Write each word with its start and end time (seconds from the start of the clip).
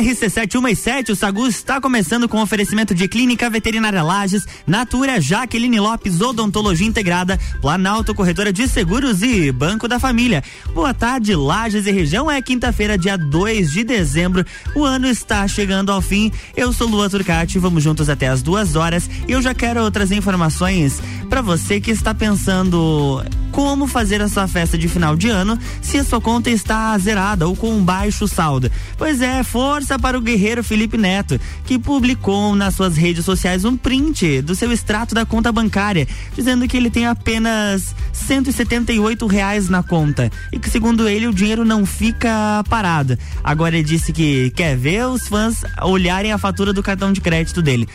RC717, 0.00 1.10
o 1.10 1.16
Sagu 1.16 1.46
está 1.46 1.78
começando 1.78 2.26
com 2.26 2.40
oferecimento 2.40 2.94
de 2.94 3.06
Clínica 3.06 3.50
Veterinária 3.50 4.02
Lages, 4.02 4.46
Natura 4.66 5.20
Jaqueline 5.20 5.78
Lopes, 5.78 6.22
Odontologia 6.22 6.86
Integrada, 6.86 7.38
Planalto 7.60 8.14
Corretora 8.14 8.50
de 8.50 8.66
Seguros 8.66 9.22
e 9.22 9.52
Banco 9.52 9.86
da 9.86 10.00
Família. 10.00 10.42
Boa 10.72 10.94
tarde, 10.94 11.34
Lages 11.34 11.86
e 11.86 11.90
região. 11.90 12.30
É 12.30 12.40
quinta-feira, 12.40 12.96
dia 12.96 13.18
2 13.18 13.72
de 13.72 13.84
dezembro. 13.84 14.44
O 14.74 14.84
ano 14.84 15.06
está 15.06 15.46
chegando 15.46 15.92
ao 15.92 16.00
fim. 16.00 16.32
Eu 16.56 16.72
sou 16.72 16.88
Lua 16.88 17.10
Turcati, 17.10 17.58
vamos 17.58 17.82
juntos 17.82 18.08
até 18.08 18.28
as 18.28 18.40
duas 18.40 18.76
horas 18.76 19.08
e 19.28 19.32
eu 19.32 19.42
já 19.42 19.52
quero 19.52 19.90
trazer 19.90 20.14
informações 20.16 20.98
para 21.28 21.42
você 21.42 21.78
que 21.78 21.90
está 21.90 22.14
pensando 22.14 23.22
como 23.52 23.86
fazer 23.86 24.22
a 24.22 24.28
sua 24.28 24.48
festa 24.48 24.78
de 24.78 24.88
final 24.88 25.16
de 25.16 25.28
ano 25.28 25.58
se 25.82 25.98
a 25.98 26.04
sua 26.04 26.20
conta 26.20 26.50
está 26.50 26.96
zerada 26.98 27.46
ou 27.46 27.54
com 27.54 27.70
um 27.74 27.84
baixo 27.84 28.26
saldo. 28.26 28.70
Pois 28.96 29.20
é, 29.20 29.42
força 29.42 29.89
para 29.98 30.18
o 30.18 30.20
guerreiro 30.20 30.62
Felipe 30.62 30.96
Neto, 30.96 31.40
que 31.64 31.78
publicou 31.78 32.54
nas 32.54 32.74
suas 32.74 32.96
redes 32.96 33.24
sociais 33.24 33.64
um 33.64 33.76
print 33.76 34.42
do 34.42 34.54
seu 34.54 34.72
extrato 34.72 35.14
da 35.14 35.24
conta 35.26 35.52
bancária, 35.52 36.06
dizendo 36.34 36.66
que 36.66 36.76
ele 36.76 36.90
tem 36.90 37.06
apenas 37.06 37.94
178 38.12 39.26
reais 39.26 39.68
na 39.68 39.82
conta 39.82 40.30
e 40.52 40.58
que 40.58 40.70
segundo 40.70 41.08
ele 41.08 41.26
o 41.26 41.34
dinheiro 41.34 41.64
não 41.64 41.84
fica 41.84 42.64
parado. 42.68 43.18
Agora 43.42 43.76
ele 43.76 43.86
disse 43.86 44.12
que 44.12 44.50
quer 44.50 44.76
ver 44.76 45.06
os 45.06 45.28
fãs 45.28 45.62
olharem 45.82 46.32
a 46.32 46.38
fatura 46.38 46.72
do 46.72 46.82
cartão 46.82 47.12
de 47.12 47.20
crédito 47.20 47.62
dele. 47.62 47.88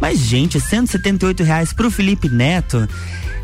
Mas, 0.00 0.18
gente, 0.18 0.60
178 0.60 1.42
reais 1.42 1.72
pro 1.72 1.90
Felipe 1.90 2.28
Neto 2.28 2.88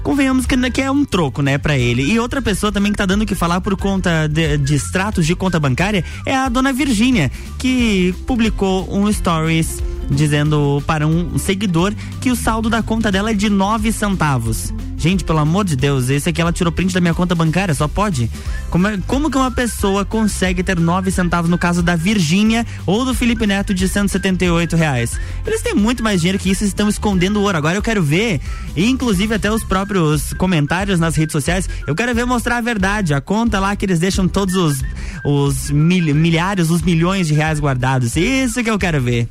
convenhamos 0.03 0.47
que, 0.47 0.81
é 0.81 0.91
um 0.91 1.05
troco, 1.05 1.43
né, 1.43 1.59
para 1.59 1.77
ele. 1.77 2.03
E 2.03 2.19
outra 2.19 2.41
pessoa 2.43 2.73
também 2.73 2.93
que 2.93 2.99
tá 2.99 3.07
dando 3.07 3.23
o 3.23 3.27
que 3.27 3.35
falar 3.35 3.61
por 3.61 3.77
conta 3.77 4.27
de, 4.27 4.57
de 4.59 4.75
extratos 4.75 5.27
de 5.27 5.35
conta 5.35 5.59
bancária 5.59 6.05
é 6.27 6.35
a 6.35 6.49
dona 6.49 6.73
Virgínia, 6.73 7.31
que 7.59 8.15
publicou 8.27 8.89
um 8.95 9.13
stories 9.13 9.83
dizendo 10.11 10.83
para 10.87 11.07
um 11.07 11.39
seguidor 11.39 11.95
que 12.21 12.31
o 12.31 12.37
saldo 12.37 12.69
da 12.69 12.83
conta 12.83 13.11
dela 13.11 13.31
é 13.31 13.35
de 13.35 13.49
nove 13.49 13.93
centavos. 13.93 14.73
Gente, 15.01 15.25
pelo 15.25 15.39
amor 15.39 15.65
de 15.65 15.77
Deus, 15.77 16.11
esse 16.11 16.29
aqui 16.29 16.43
ela 16.43 16.53
tirou 16.53 16.71
print 16.71 16.93
da 16.93 17.01
minha 17.01 17.15
conta 17.15 17.35
bancária, 17.35 17.73
só 17.73 17.89
pode? 17.89 18.31
Como, 18.69 18.87
é, 18.87 18.99
como 19.07 19.31
que 19.31 19.39
uma 19.39 19.51
pessoa 19.51 20.05
consegue 20.05 20.63
ter 20.63 20.79
nove 20.79 21.11
centavos 21.11 21.51
no 21.51 21.57
caso 21.57 21.83
da 21.83 21.97
Virgínia 21.97 22.67
ou 22.85 23.03
do 23.03 23.15
Felipe 23.15 23.47
Neto 23.47 23.73
de 23.73 23.89
178 23.89 24.77
reais? 24.77 25.19
Eles 25.47 25.63
têm 25.63 25.75
muito 25.75 26.03
mais 26.03 26.21
dinheiro 26.21 26.39
que 26.39 26.51
isso 26.51 26.65
e 26.65 26.67
estão 26.67 26.87
escondendo 26.87 27.41
ouro. 27.41 27.57
Agora 27.57 27.79
eu 27.79 27.83
quero 27.83 28.03
ver, 28.03 28.43
inclusive 28.77 29.35
até 29.35 29.51
os 29.51 29.65
próprios 29.65 30.35
comentários 30.35 31.01
nas 31.01 31.17
redes 31.17 31.33
sociais, 31.33 31.67
eu 31.87 31.95
quero 31.95 32.15
ver 32.15 32.27
mostrar 32.27 32.59
a 32.59 32.61
verdade, 32.61 33.15
a 33.15 33.23
conta 33.23 33.59
lá 33.59 33.75
que 33.75 33.87
eles 33.87 34.01
deixam 34.01 34.29
todos 34.29 34.55
os, 34.55 34.85
os 35.25 35.71
mil, 35.71 36.15
milhares, 36.15 36.69
os 36.69 36.83
milhões 36.83 37.27
de 37.27 37.33
reais 37.33 37.59
guardados. 37.59 38.17
Isso 38.17 38.63
que 38.63 38.69
eu 38.69 38.79
quero 38.79 39.01
ver. 39.01 39.27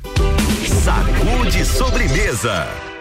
Sacude 0.84 1.62
sobremesa. 1.62 2.99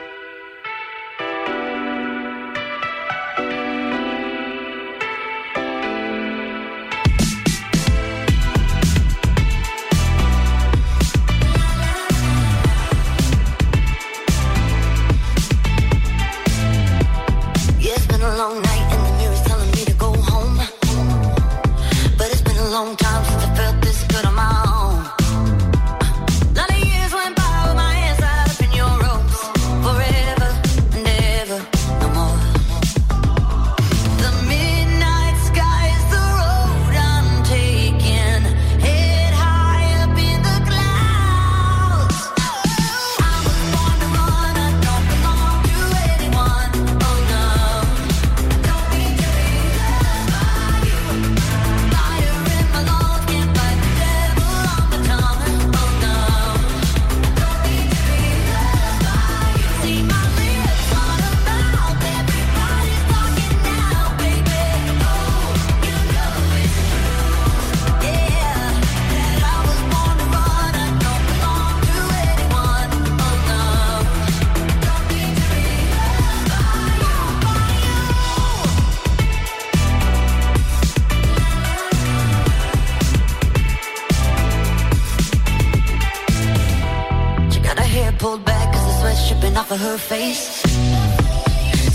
For 89.70 89.78
her 89.78 90.00
face. 90.00 90.64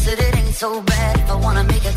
Said 0.04 0.20
it 0.20 0.36
ain't 0.36 0.54
so 0.54 0.80
bad 0.80 1.18
if 1.18 1.28
I 1.28 1.34
wanna 1.34 1.64
make 1.64 1.84
it 1.84 1.96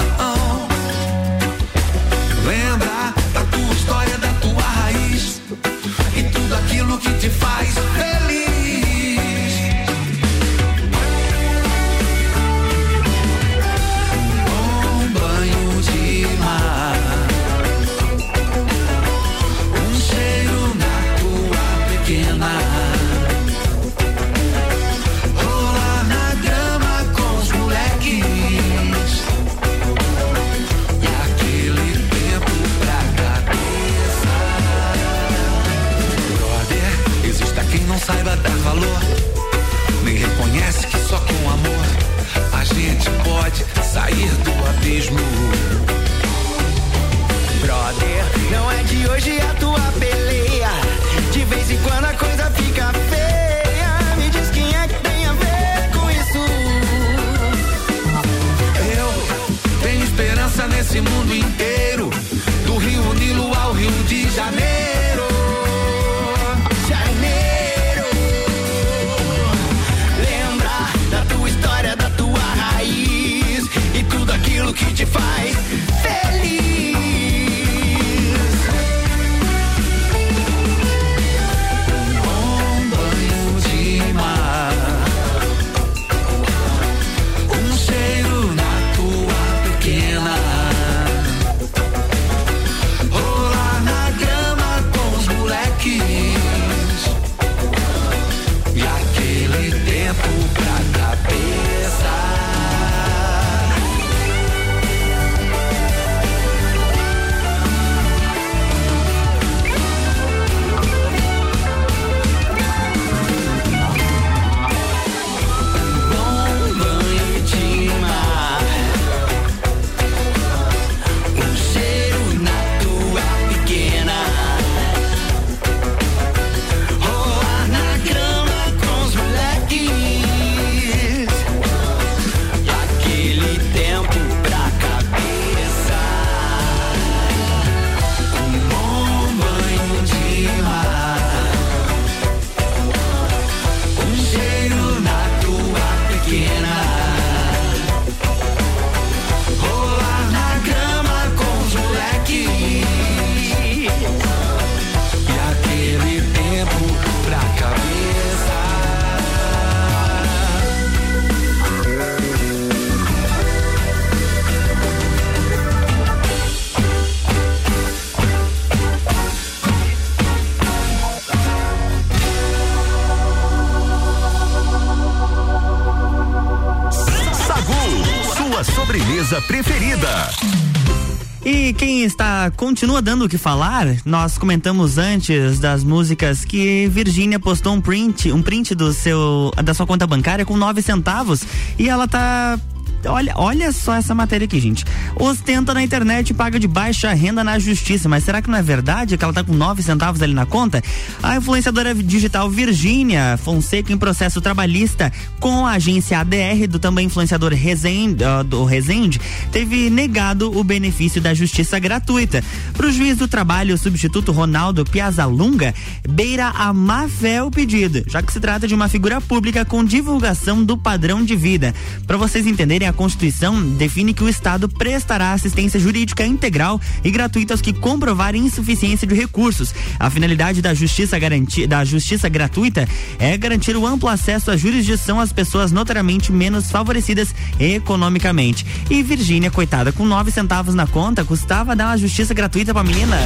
Continua 182.81 182.99
dando 182.99 183.25
o 183.25 183.29
que 183.29 183.37
falar. 183.37 183.85
Nós 184.03 184.39
comentamos 184.39 184.97
antes 184.97 185.59
das 185.59 185.83
músicas 185.83 186.43
que 186.43 186.87
Virgínia 186.87 187.39
postou 187.39 187.73
um 187.73 187.79
print, 187.79 188.31
um 188.31 188.41
print 188.41 188.73
do 188.73 188.91
seu 188.91 189.51
da 189.63 189.71
sua 189.71 189.85
conta 189.85 190.07
bancária 190.07 190.43
com 190.43 190.57
nove 190.57 190.81
centavos 190.81 191.43
e 191.77 191.87
ela 191.87 192.07
tá 192.07 192.59
Olha, 193.05 193.33
olha 193.35 193.71
só 193.71 193.95
essa 193.95 194.13
matéria 194.13 194.45
aqui, 194.45 194.59
gente. 194.59 194.85
Ostenta 195.15 195.73
na 195.73 195.83
internet 195.83 196.29
e 196.29 196.33
paga 196.33 196.59
de 196.59 196.67
baixa 196.67 197.11
renda 197.13 197.43
na 197.43 197.57
justiça. 197.59 198.07
Mas 198.07 198.23
será 198.23 198.41
que 198.41 198.49
não 198.49 198.57
é 198.57 198.61
verdade 198.61 199.17
que 199.17 199.23
ela 199.23 199.33
tá 199.33 199.43
com 199.43 199.53
nove 199.53 199.81
centavos 199.81 200.21
ali 200.21 200.33
na 200.33 200.45
conta? 200.45 200.83
A 201.21 201.37
influenciadora 201.37 201.93
digital 201.95 202.49
Virgínia 202.49 203.37
Fonseca 203.37 203.91
em 203.91 203.97
processo 203.97 204.41
trabalhista 204.41 205.11
com 205.39 205.65
a 205.65 205.71
agência 205.71 206.19
ADR 206.19 206.67
do 206.69 206.79
também 206.79 207.07
influenciador 207.07 207.53
Rezende, 207.53 208.23
uh, 208.23 208.43
do 208.43 208.63
Rezende, 208.63 209.19
teve 209.51 209.89
negado 209.89 210.57
o 210.57 210.63
benefício 210.63 211.21
da 211.21 211.33
justiça 211.33 211.79
gratuita. 211.79 212.43
Para 212.73 212.87
o 212.87 212.91
juiz 212.91 213.17
do 213.17 213.27
trabalho, 213.27 213.75
o 213.75 213.77
substituto 213.77 214.31
Ronaldo 214.31 214.85
Piazzalunga 214.85 215.73
beira 216.07 216.47
a 216.49 216.73
má 216.73 217.07
fé 217.07 217.43
o 217.43 217.51
pedido, 217.51 218.03
já 218.07 218.21
que 218.21 218.31
se 218.31 218.39
trata 218.39 218.67
de 218.67 218.75
uma 218.75 218.87
figura 218.87 219.19
pública 219.19 219.65
com 219.65 219.83
divulgação 219.83 220.63
do 220.63 220.77
padrão 220.77 221.23
de 221.23 221.35
vida. 221.35 221.73
Para 222.05 222.17
vocês 222.17 222.45
entenderem 222.45 222.87
a 222.91 222.93
Constituição 222.93 223.61
define 223.77 224.13
que 224.13 224.23
o 224.23 224.29
Estado 224.29 224.67
prestará 224.67 225.31
assistência 225.31 225.79
jurídica 225.79 226.25
integral 226.25 226.79
e 227.03 227.09
gratuita 227.09 227.53
aos 227.53 227.61
que 227.61 227.73
comprovarem 227.73 228.45
insuficiência 228.45 229.07
de 229.07 229.15
recursos. 229.15 229.73
A 229.99 230.09
finalidade 230.09 230.61
da 230.61 230.73
justiça 230.73 231.17
garantia, 231.17 231.67
da 231.67 231.83
justiça 231.85 232.27
gratuita 232.27 232.87
é 233.17 233.37
garantir 233.37 233.75
o 233.75 233.87
amplo 233.87 234.09
acesso 234.09 234.51
à 234.51 234.57
jurisdição 234.57 235.19
às 235.19 235.31
pessoas 235.31 235.71
notariamente 235.71 236.31
menos 236.31 236.69
favorecidas 236.69 237.33
economicamente. 237.59 238.65
E 238.89 239.01
Virgínia, 239.01 239.49
coitada, 239.49 239.91
com 239.91 240.05
nove 240.05 240.29
centavos 240.29 240.75
na 240.75 240.85
conta, 240.85 241.23
custava 241.23 241.75
dar 241.75 241.87
uma 241.87 241.97
justiça 241.97 242.33
gratuita 242.33 242.73
pra 242.73 242.83
menina. 242.83 243.17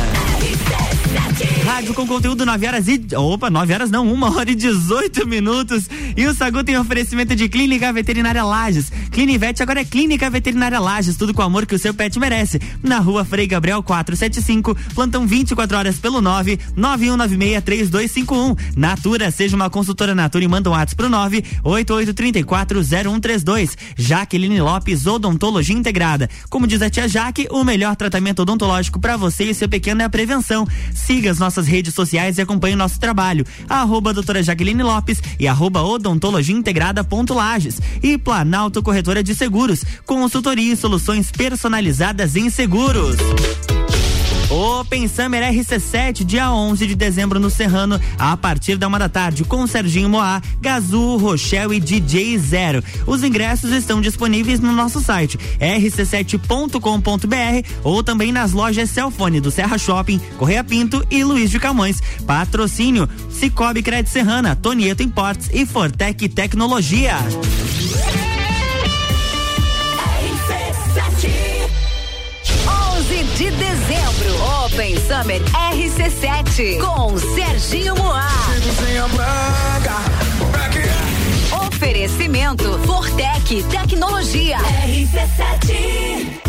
Rádio 1.65 1.93
com 1.93 2.07
conteúdo 2.07 2.45
9 2.45 2.67
horas 2.67 2.88
e. 2.88 3.01
Opa, 3.15 3.50
9 3.50 3.74
horas 3.74 3.91
não, 3.91 4.07
1 4.07 4.24
hora 4.24 4.51
e 4.51 4.55
18 4.55 5.27
minutos. 5.27 5.89
E 6.15 6.25
o 6.25 6.34
Sagu 6.34 6.63
tem 6.63 6.77
oferecimento 6.77 7.36
de 7.36 7.50
Clínica 7.50 7.91
Veterinária 7.91 8.43
Lages. 8.43 8.91
Clinivete 9.12 9.54
agora 9.63 9.81
é 9.81 9.85
Clínica 9.85 10.29
Veterinária 10.29 10.79
Lages, 10.79 11.17
tudo 11.17 11.33
com 11.33 11.41
o 11.41 11.45
amor 11.45 11.65
que 11.65 11.75
o 11.75 11.79
seu 11.79 11.93
pet 11.93 12.19
merece. 12.19 12.59
Na 12.83 13.00
rua 13.00 13.24
Frei 13.24 13.47
Gabriel 13.47 13.81
475, 13.81 14.75
plantão 14.93 15.25
24 15.27 15.77
horas 15.77 15.97
pelo 15.97 16.21
9 16.21 16.59
91963251. 16.77 18.57
Natura, 18.75 19.31
seja 19.31 19.55
uma 19.55 19.69
consultora 19.69 20.15
Natura 20.15 20.43
e 20.43 20.47
manda 20.47 20.69
um 20.69 20.74
WhatsApp 20.74 20.95
pro 20.95 21.09
9 21.09 21.43
88340132. 21.63 23.75
Jaqueline 23.97 24.62
Lopes, 24.62 25.05
Odontologia 25.05 25.75
Integrada. 25.75 26.29
Como 26.50 26.67
diz 26.67 26.81
a 26.81 26.89
tia 26.89 27.07
Jaque, 27.07 27.47
o 27.51 27.63
melhor 27.63 27.95
tratamento 27.95 28.41
odontológico 28.41 29.00
para 29.00 29.15
você 29.17 29.45
e 29.45 29.53
seu 29.53 29.69
pequeno 29.69 30.01
é 30.01 30.05
a 30.05 30.09
prevenção. 30.09 30.67
Siga 30.93 31.31
as 31.31 31.39
nossas 31.39 31.67
redes 31.67 31.93
sociais 31.93 32.38
e 32.38 32.41
acompanhe 32.41 32.75
nosso 32.75 33.00
trabalho. 33.00 33.45
Arroba 33.69 34.13
doutora 34.13 34.43
Jaqueline 34.43 34.83
Lopes 34.83 35.21
e 35.39 35.47
arroba 35.47 35.83
odontologia 35.83 36.55
integrada 36.55 37.03
ponto 37.03 37.33
Lages. 37.33 37.79
E 38.01 38.17
Planalto 38.17 38.81
Corretora 38.81 39.24
de 39.24 39.35
consultoria 40.05 40.73
e 40.73 40.77
soluções 40.77 41.31
personalizadas 41.31 42.35
em 42.35 42.49
seguros. 42.49 43.17
Open 44.49 45.07
Summer 45.07 45.41
RC7, 45.53 46.23
dia 46.23 46.51
11 46.51 46.87
de 46.87 46.95
dezembro 46.95 47.39
no 47.39 47.49
Serrano, 47.49 47.99
a 48.17 48.37
partir 48.37 48.77
da 48.77 48.87
uma 48.87 48.99
da 48.99 49.09
tarde, 49.09 49.43
com 49.43 49.65
Serginho 49.65 50.09
Moá, 50.09 50.41
Gazul, 50.61 51.17
Rochelle 51.17 51.75
e 51.75 51.79
DJ 51.79 52.37
Zero. 52.37 52.83
Os 53.07 53.23
ingressos 53.23 53.71
estão 53.71 53.99
disponíveis 53.99 54.59
no 54.59 54.71
nosso 54.71 55.01
site 55.01 55.37
rc7.com.br 55.59 57.67
ou 57.83 58.03
também 58.03 58.31
nas 58.31 58.51
lojas 58.51 58.91
Celfone 58.91 59.41
do 59.41 59.49
Serra 59.49 59.77
Shopping, 59.77 60.19
Correia 60.37 60.63
Pinto 60.63 61.05
e 61.09 61.23
Luiz 61.23 61.49
de 61.49 61.59
Camões. 61.59 62.01
Patrocínio 62.25 63.09
Cicobi 63.31 63.81
Crédito 63.81 64.11
Serrana, 64.11 64.55
Tonieto 64.55 65.01
Imports 65.01 65.49
e 65.51 65.65
Fortec 65.65 66.29
Tecnologia. 66.29 67.15
Open 74.75 74.98
Summer 75.08 75.41
RC7 75.72 76.82
com 76.82 77.17
Serginho 77.17 77.96
Moá. 77.96 78.27
Oferecimento 81.65 82.77
Fortec 82.79 83.63
Tecnologia. 83.70 84.58
RC7. 84.58 86.35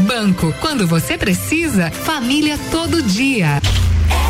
Banco. 0.00 0.52
Quando 0.60 0.86
você 0.86 1.16
precisa, 1.16 1.90
família 1.90 2.58
todo 2.70 3.02
dia. 3.02 3.60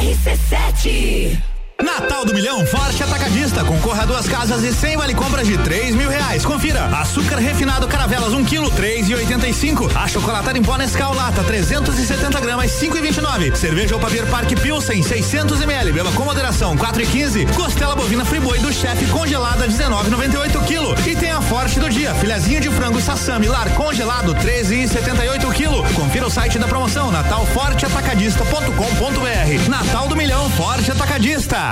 RC7. 0.02 1.51
Natal 1.82 2.24
do 2.24 2.32
Milhão 2.32 2.64
Forte 2.66 3.02
Atacadista. 3.02 3.64
Concorra 3.64 4.02
a 4.02 4.06
duas 4.06 4.28
casas 4.28 4.62
e 4.62 4.72
cem 4.72 4.96
vale 4.96 5.14
compras 5.14 5.46
de 5.46 5.58
três 5.58 5.94
mil 5.94 6.08
reais. 6.08 6.44
Confira. 6.44 6.86
Açúcar 6.86 7.36
refinado 7.36 7.88
Caravelas, 7.88 8.32
um 8.32 8.44
quilo, 8.44 8.70
três 8.70 9.08
e 9.08 9.14
oitenta 9.14 9.48
e 9.48 9.54
cinco. 9.54 9.90
A 9.94 10.06
chocolatada 10.06 10.58
em 10.58 10.62
pó 10.62 10.76
Nescau 10.76 11.14
Lata, 11.14 11.42
370 11.42 12.40
gramas, 12.40 12.70
cinco 12.70 12.96
e 12.96 13.00
vinte 13.00 13.18
e 13.18 13.20
nove. 13.20 13.54
Cerveja 13.56 13.96
Opavir 13.96 14.26
Parque 14.26 14.54
Pilsen, 14.54 15.02
600 15.02 15.60
ml. 15.62 15.92
Beba 15.92 16.12
com 16.12 16.24
moderação, 16.24 16.76
quatro 16.76 17.02
e 17.02 17.06
quinze. 17.06 17.46
Costela 17.46 17.96
bovina 17.96 18.24
Friboi 18.24 18.58
do 18.60 18.72
chefe 18.72 19.06
congelada, 19.06 19.66
19,98 19.66 20.64
quilo. 20.66 20.94
E 21.06 21.16
tem 21.16 21.30
a 21.30 21.42
Forte 21.42 21.80
do 21.80 21.90
dia. 21.90 22.14
Filhazinho 22.14 22.60
de 22.60 22.70
frango 22.70 23.00
Sassami 23.00 23.48
Lar 23.48 23.68
congelado, 23.74 24.34
13 24.34 24.82
e 24.82 24.88
78 24.88 25.50
quilo. 25.50 25.82
Confira 25.94 26.26
o 26.26 26.30
site 26.30 26.58
da 26.58 26.68
promoção 26.68 27.10
natalforteatacadista.com.br. 27.10 29.68
Natal 29.68 30.08
do 30.08 30.16
Milhão 30.16 30.48
Forte 30.50 30.90
Atacadista. 30.90 31.71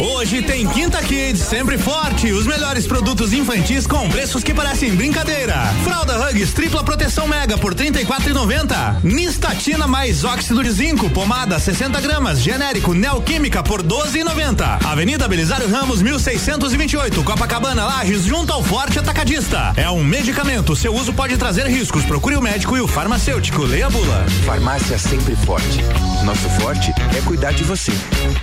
Hoje 0.00 0.42
tem 0.42 0.66
Quinta 0.66 1.02
Kids, 1.02 1.40
sempre 1.40 1.78
forte. 1.78 2.30
Os 2.30 2.46
melhores 2.46 2.86
produtos 2.86 3.32
infantis 3.32 3.86
com 3.86 4.08
preços 4.10 4.44
que 4.44 4.52
parecem 4.52 4.94
brincadeira. 4.94 5.54
Fralda 5.84 6.28
Hugs, 6.28 6.52
tripla 6.52 6.84
proteção 6.84 7.26
mega 7.26 7.56
por 7.56 7.72
R$ 7.74 7.90
34,90. 7.90 9.02
Nistatina 9.02 9.86
mais 9.86 10.22
óxido 10.22 10.62
de 10.62 10.70
zinco, 10.70 11.08
pomada 11.08 11.58
60 11.58 11.98
gramas, 12.00 12.40
genérico 12.40 12.92
Neoquímica 12.92 13.62
por 13.62 13.80
R$ 13.80 13.88
12,90. 13.88 14.84
Avenida 14.84 15.26
Belisário 15.26 15.70
Ramos, 15.70 16.02
1628, 16.02 17.24
Copacabana, 17.24 17.86
Lages, 17.86 18.24
junto 18.24 18.52
ao 18.52 18.62
Forte 18.62 18.98
Atacadista. 18.98 19.72
É 19.76 19.88
um 19.88 20.04
medicamento, 20.04 20.76
seu 20.76 20.94
uso 20.94 21.14
pode 21.14 21.38
trazer 21.38 21.66
riscos. 21.68 22.04
Procure 22.04 22.36
o 22.36 22.42
médico 22.42 22.76
e 22.76 22.80
o 22.80 22.88
farmacêutico. 22.88 23.62
Leia 23.62 23.86
a 23.86 23.90
bula. 23.90 24.26
Farmácia 24.44 24.98
sempre 24.98 25.34
forte. 25.36 25.80
Nosso 26.24 26.48
forte 26.60 26.92
é 27.16 27.20
cuidar 27.22 27.52
de 27.52 27.64
você. 27.64 27.92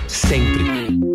Sempre. 0.08 1.03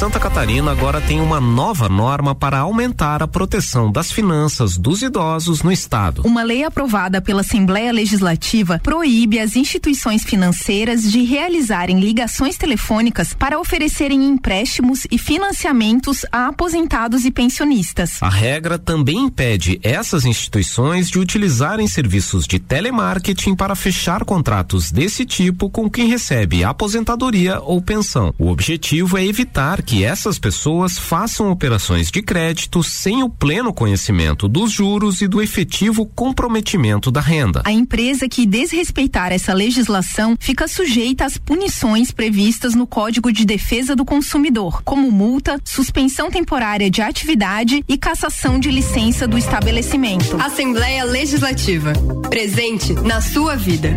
Santa 0.00 0.18
Catarina 0.18 0.72
agora 0.72 0.98
tem 0.98 1.20
uma 1.20 1.38
nova 1.38 1.86
norma 1.86 2.34
para 2.34 2.60
aumentar 2.60 3.22
a 3.22 3.28
proteção 3.28 3.92
das 3.92 4.10
finanças 4.10 4.78
dos 4.78 5.02
idosos 5.02 5.62
no 5.62 5.70
estado. 5.70 6.22
Uma 6.24 6.42
lei 6.42 6.64
aprovada 6.64 7.20
pela 7.20 7.42
Assembleia 7.42 7.92
Legislativa 7.92 8.80
proíbe 8.82 9.38
as 9.38 9.56
instituições 9.56 10.24
financeiras 10.24 11.02
de 11.02 11.22
realizarem 11.22 12.00
ligações 12.00 12.56
telefônicas 12.56 13.34
para 13.34 13.60
oferecerem 13.60 14.26
empréstimos 14.26 15.06
e 15.10 15.18
financiamentos 15.18 16.24
a 16.32 16.46
aposentados 16.46 17.26
e 17.26 17.30
pensionistas. 17.30 18.22
A 18.22 18.30
regra 18.30 18.78
também 18.78 19.26
impede 19.26 19.78
essas 19.82 20.24
instituições 20.24 21.10
de 21.10 21.18
utilizarem 21.18 21.86
serviços 21.86 22.46
de 22.46 22.58
telemarketing 22.58 23.54
para 23.54 23.74
fechar 23.74 24.24
contratos 24.24 24.90
desse 24.90 25.26
tipo 25.26 25.68
com 25.68 25.90
quem 25.90 26.08
recebe 26.08 26.64
aposentadoria 26.64 27.60
ou 27.60 27.82
pensão. 27.82 28.32
O 28.38 28.48
objetivo 28.48 29.18
é 29.18 29.26
evitar 29.26 29.82
que 29.89 29.89
essas 29.98 30.38
pessoas 30.38 30.98
façam 30.98 31.50
operações 31.50 32.10
de 32.10 32.22
crédito 32.22 32.82
sem 32.82 33.22
o 33.22 33.28
pleno 33.28 33.72
conhecimento 33.72 34.48
dos 34.48 34.70
juros 34.70 35.20
e 35.20 35.28
do 35.28 35.42
efetivo 35.42 36.06
comprometimento 36.06 37.10
da 37.10 37.20
renda. 37.20 37.62
A 37.64 37.72
empresa 37.72 38.28
que 38.28 38.46
desrespeitar 38.46 39.32
essa 39.32 39.52
legislação 39.52 40.36
fica 40.38 40.68
sujeita 40.68 41.24
às 41.24 41.36
punições 41.36 42.10
previstas 42.10 42.74
no 42.74 42.86
Código 42.86 43.32
de 43.32 43.44
Defesa 43.44 43.96
do 43.96 44.04
Consumidor, 44.04 44.82
como 44.84 45.10
multa, 45.10 45.60
suspensão 45.64 46.30
temporária 46.30 46.90
de 46.90 47.02
atividade 47.02 47.84
e 47.88 47.98
cassação 47.98 48.58
de 48.58 48.70
licença 48.70 49.26
do 49.26 49.36
estabelecimento. 49.36 50.36
Assembleia 50.40 51.04
Legislativa. 51.04 51.92
Presente 52.28 52.92
na 52.94 53.20
sua 53.20 53.56
vida. 53.56 53.96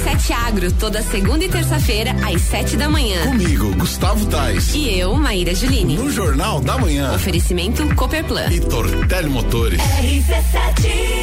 RC7 0.00 0.32
Agro, 0.32 0.72
toda 0.72 1.02
segunda 1.02 1.44
e 1.44 1.48
terça-feira, 1.48 2.12
às 2.26 2.40
sete 2.40 2.74
da 2.76 2.88
manhã. 2.88 3.22
Comigo, 3.24 3.74
Gustavo 3.76 4.24
Tais. 4.26 4.74
E 4.74 4.98
eu, 4.98 5.14
Maíra 5.14 5.54
Juline. 5.54 5.96
No 5.96 6.10
Jornal 6.10 6.58
da 6.60 6.78
Manhã. 6.78 7.14
Oferecimento 7.14 7.86
Cooperplan. 7.94 8.50
E 8.50 8.60
Tortel 8.60 9.30
Motores. 9.30 9.78
RC7 9.78 11.20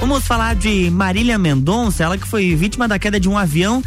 Vamos 0.00 0.26
falar 0.26 0.54
de 0.54 0.90
Marília 0.90 1.36
Mendonça, 1.36 2.02
ela 2.02 2.16
que 2.16 2.26
foi 2.26 2.54
vítima 2.54 2.88
da 2.88 2.98
queda 2.98 3.20
de 3.20 3.28
um 3.28 3.36
avião 3.36 3.82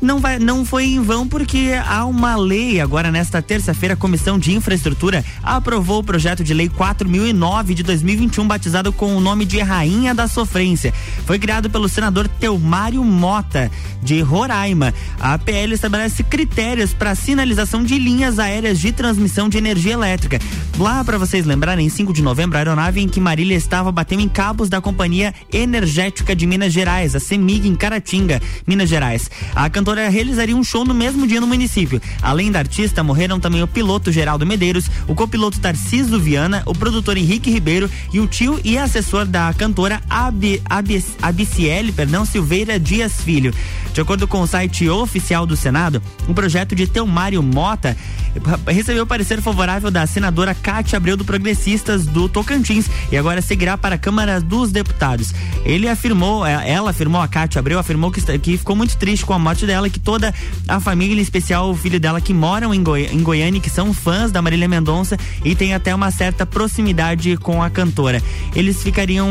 não 0.00 0.18
vai 0.18 0.38
não 0.38 0.64
foi 0.64 0.84
em 0.84 1.00
vão 1.00 1.26
porque 1.26 1.72
há 1.86 2.04
uma 2.04 2.36
lei 2.36 2.80
agora 2.80 3.10
nesta 3.10 3.40
terça-feira 3.40 3.94
a 3.94 3.96
Comissão 3.96 4.38
de 4.38 4.54
Infraestrutura 4.54 5.24
aprovou 5.42 6.00
o 6.00 6.04
projeto 6.04 6.44
de 6.44 6.52
lei 6.52 6.68
4009 6.68 7.74
de 7.74 7.82
2021 7.82 8.46
batizado 8.46 8.92
com 8.92 9.16
o 9.16 9.20
nome 9.20 9.44
de 9.44 9.58
Rainha 9.60 10.14
da 10.14 10.28
Sofrência. 10.28 10.92
Foi 11.24 11.38
criado 11.38 11.70
pelo 11.70 11.88
senador 11.88 12.28
Teomário 12.28 13.02
Mota 13.04 13.70
de 14.02 14.20
Roraima. 14.20 14.94
A 15.18 15.38
PL 15.38 15.74
estabelece 15.74 16.22
critérios 16.22 16.92
para 16.92 17.14
sinalização 17.14 17.82
de 17.82 17.98
linhas 17.98 18.38
aéreas 18.38 18.78
de 18.78 18.92
transmissão 18.92 19.48
de 19.48 19.58
energia 19.58 19.92
elétrica. 19.92 20.38
Lá 20.78 21.02
para 21.02 21.18
vocês 21.18 21.46
lembrarem, 21.46 21.86
em 21.86 21.88
5 21.88 22.12
de 22.12 22.22
novembro, 22.22 22.56
a 22.56 22.60
aeronave 22.60 23.00
em 23.00 23.08
que 23.08 23.20
Marília 23.20 23.56
estava 23.56 23.90
bateu 23.90 24.20
em 24.20 24.28
cabos 24.28 24.68
da 24.68 24.80
Companhia 24.80 25.34
Energética 25.52 26.36
de 26.36 26.46
Minas 26.46 26.72
Gerais, 26.72 27.14
a 27.14 27.20
CEMIG 27.20 27.68
em 27.68 27.74
Caratinga, 27.74 28.40
Minas 28.66 28.88
Gerais. 28.88 29.30
A 29.54 29.68
cantora 29.86 30.08
realizaria 30.08 30.56
um 30.56 30.64
show 30.64 30.84
no 30.84 30.92
mesmo 30.92 31.28
dia 31.28 31.40
no 31.40 31.46
município. 31.46 32.02
Além 32.20 32.50
da 32.50 32.58
artista, 32.58 33.04
morreram 33.04 33.38
também 33.38 33.62
o 33.62 33.68
piloto 33.68 34.10
Geraldo 34.10 34.44
Medeiros, 34.44 34.90
o 35.06 35.14
copiloto 35.14 35.60
Tarciso 35.60 36.18
Viana, 36.18 36.64
o 36.66 36.74
produtor 36.74 37.16
Henrique 37.16 37.52
Ribeiro 37.52 37.88
e 38.12 38.18
o 38.18 38.26
tio 38.26 38.60
e 38.64 38.76
assessor 38.76 39.24
da 39.24 39.54
cantora 39.54 40.02
Ab, 40.10 40.60
Ab, 40.68 41.04
Abiciele, 41.22 41.92
perdão, 41.92 42.24
Silveira 42.24 42.80
Dias 42.80 43.20
Filho. 43.20 43.54
De 43.94 44.00
acordo 44.00 44.26
com 44.26 44.40
o 44.40 44.46
site 44.46 44.88
oficial 44.88 45.46
do 45.46 45.56
Senado, 45.56 46.02
o 46.26 46.34
projeto 46.34 46.74
de 46.74 46.88
Teomário 46.88 47.40
Mota 47.40 47.96
recebeu 48.66 49.06
parecer 49.06 49.40
favorável 49.40 49.90
da 49.90 50.06
senadora 50.06 50.54
Cátia 50.54 50.96
Abreu 50.96 51.16
do 51.16 51.24
Progressistas 51.24 52.06
do 52.06 52.28
Tocantins 52.28 52.90
e 53.10 53.16
agora 53.16 53.40
seguirá 53.40 53.78
para 53.78 53.94
a 53.94 53.98
Câmara 53.98 54.40
dos 54.40 54.70
Deputados. 54.70 55.32
Ele 55.64 55.88
afirmou, 55.88 56.44
ela 56.44 56.90
afirmou, 56.90 57.22
a 57.22 57.28
Cátia 57.28 57.60
Abreu 57.60 57.78
afirmou 57.78 58.10
que, 58.10 58.20
que 58.38 58.58
ficou 58.58 58.76
muito 58.76 58.96
triste 58.96 59.24
com 59.24 59.32
a 59.32 59.38
morte 59.38 59.64
dela 59.64 59.75
dela 59.76 59.90
que 59.90 60.00
toda 60.00 60.34
a 60.66 60.80
família, 60.80 61.16
em 61.16 61.22
especial 61.22 61.70
o 61.70 61.76
filho 61.76 62.00
dela 62.00 62.18
que 62.18 62.32
moram 62.32 62.72
em, 62.72 62.82
Goi 62.82 63.08
em 63.12 63.22
Goiânia, 63.22 63.60
que 63.60 63.68
são 63.68 63.92
fãs 63.92 64.32
da 64.32 64.40
Marília 64.40 64.66
Mendonça 64.66 65.18
e 65.44 65.54
tem 65.54 65.74
até 65.74 65.94
uma 65.94 66.10
certa 66.10 66.46
proximidade 66.46 67.36
com 67.36 67.62
a 67.62 67.68
cantora. 67.68 68.22
Eles 68.54 68.82
ficariam 68.82 69.26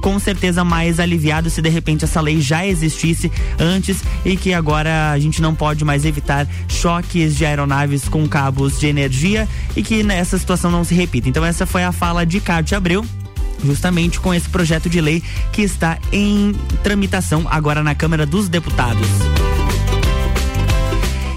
com 0.00 0.18
certeza 0.18 0.64
mais 0.64 0.98
aliviados 0.98 1.52
se 1.52 1.60
de 1.60 1.68
repente 1.68 2.04
essa 2.04 2.22
lei 2.22 2.40
já 2.40 2.66
existisse 2.66 3.30
antes 3.58 4.02
e 4.24 4.34
que 4.34 4.54
agora 4.54 5.10
a 5.10 5.18
gente 5.18 5.42
não 5.42 5.54
pode 5.54 5.84
mais 5.84 6.06
evitar 6.06 6.48
choques 6.66 7.36
de 7.36 7.44
aeronaves 7.44 8.08
com 8.08 8.26
cabos 8.26 8.80
de 8.80 8.86
energia 8.86 9.46
e 9.76 9.82
que 9.82 10.02
nessa 10.02 10.38
situação 10.38 10.70
não 10.70 10.84
se 10.84 10.94
repita. 10.94 11.28
Então 11.28 11.44
essa 11.44 11.66
foi 11.66 11.84
a 11.84 11.92
fala 11.92 12.24
de 12.24 12.40
Cátia 12.40 12.78
Abreu 12.78 13.04
justamente 13.64 14.20
com 14.20 14.32
esse 14.32 14.48
projeto 14.48 14.88
de 14.88 15.00
lei 15.00 15.22
que 15.52 15.62
está 15.62 15.98
em 16.12 16.54
tramitação 16.82 17.46
agora 17.50 17.82
na 17.82 17.94
Câmara 17.94 18.26
dos 18.26 18.48
Deputados. 18.48 19.08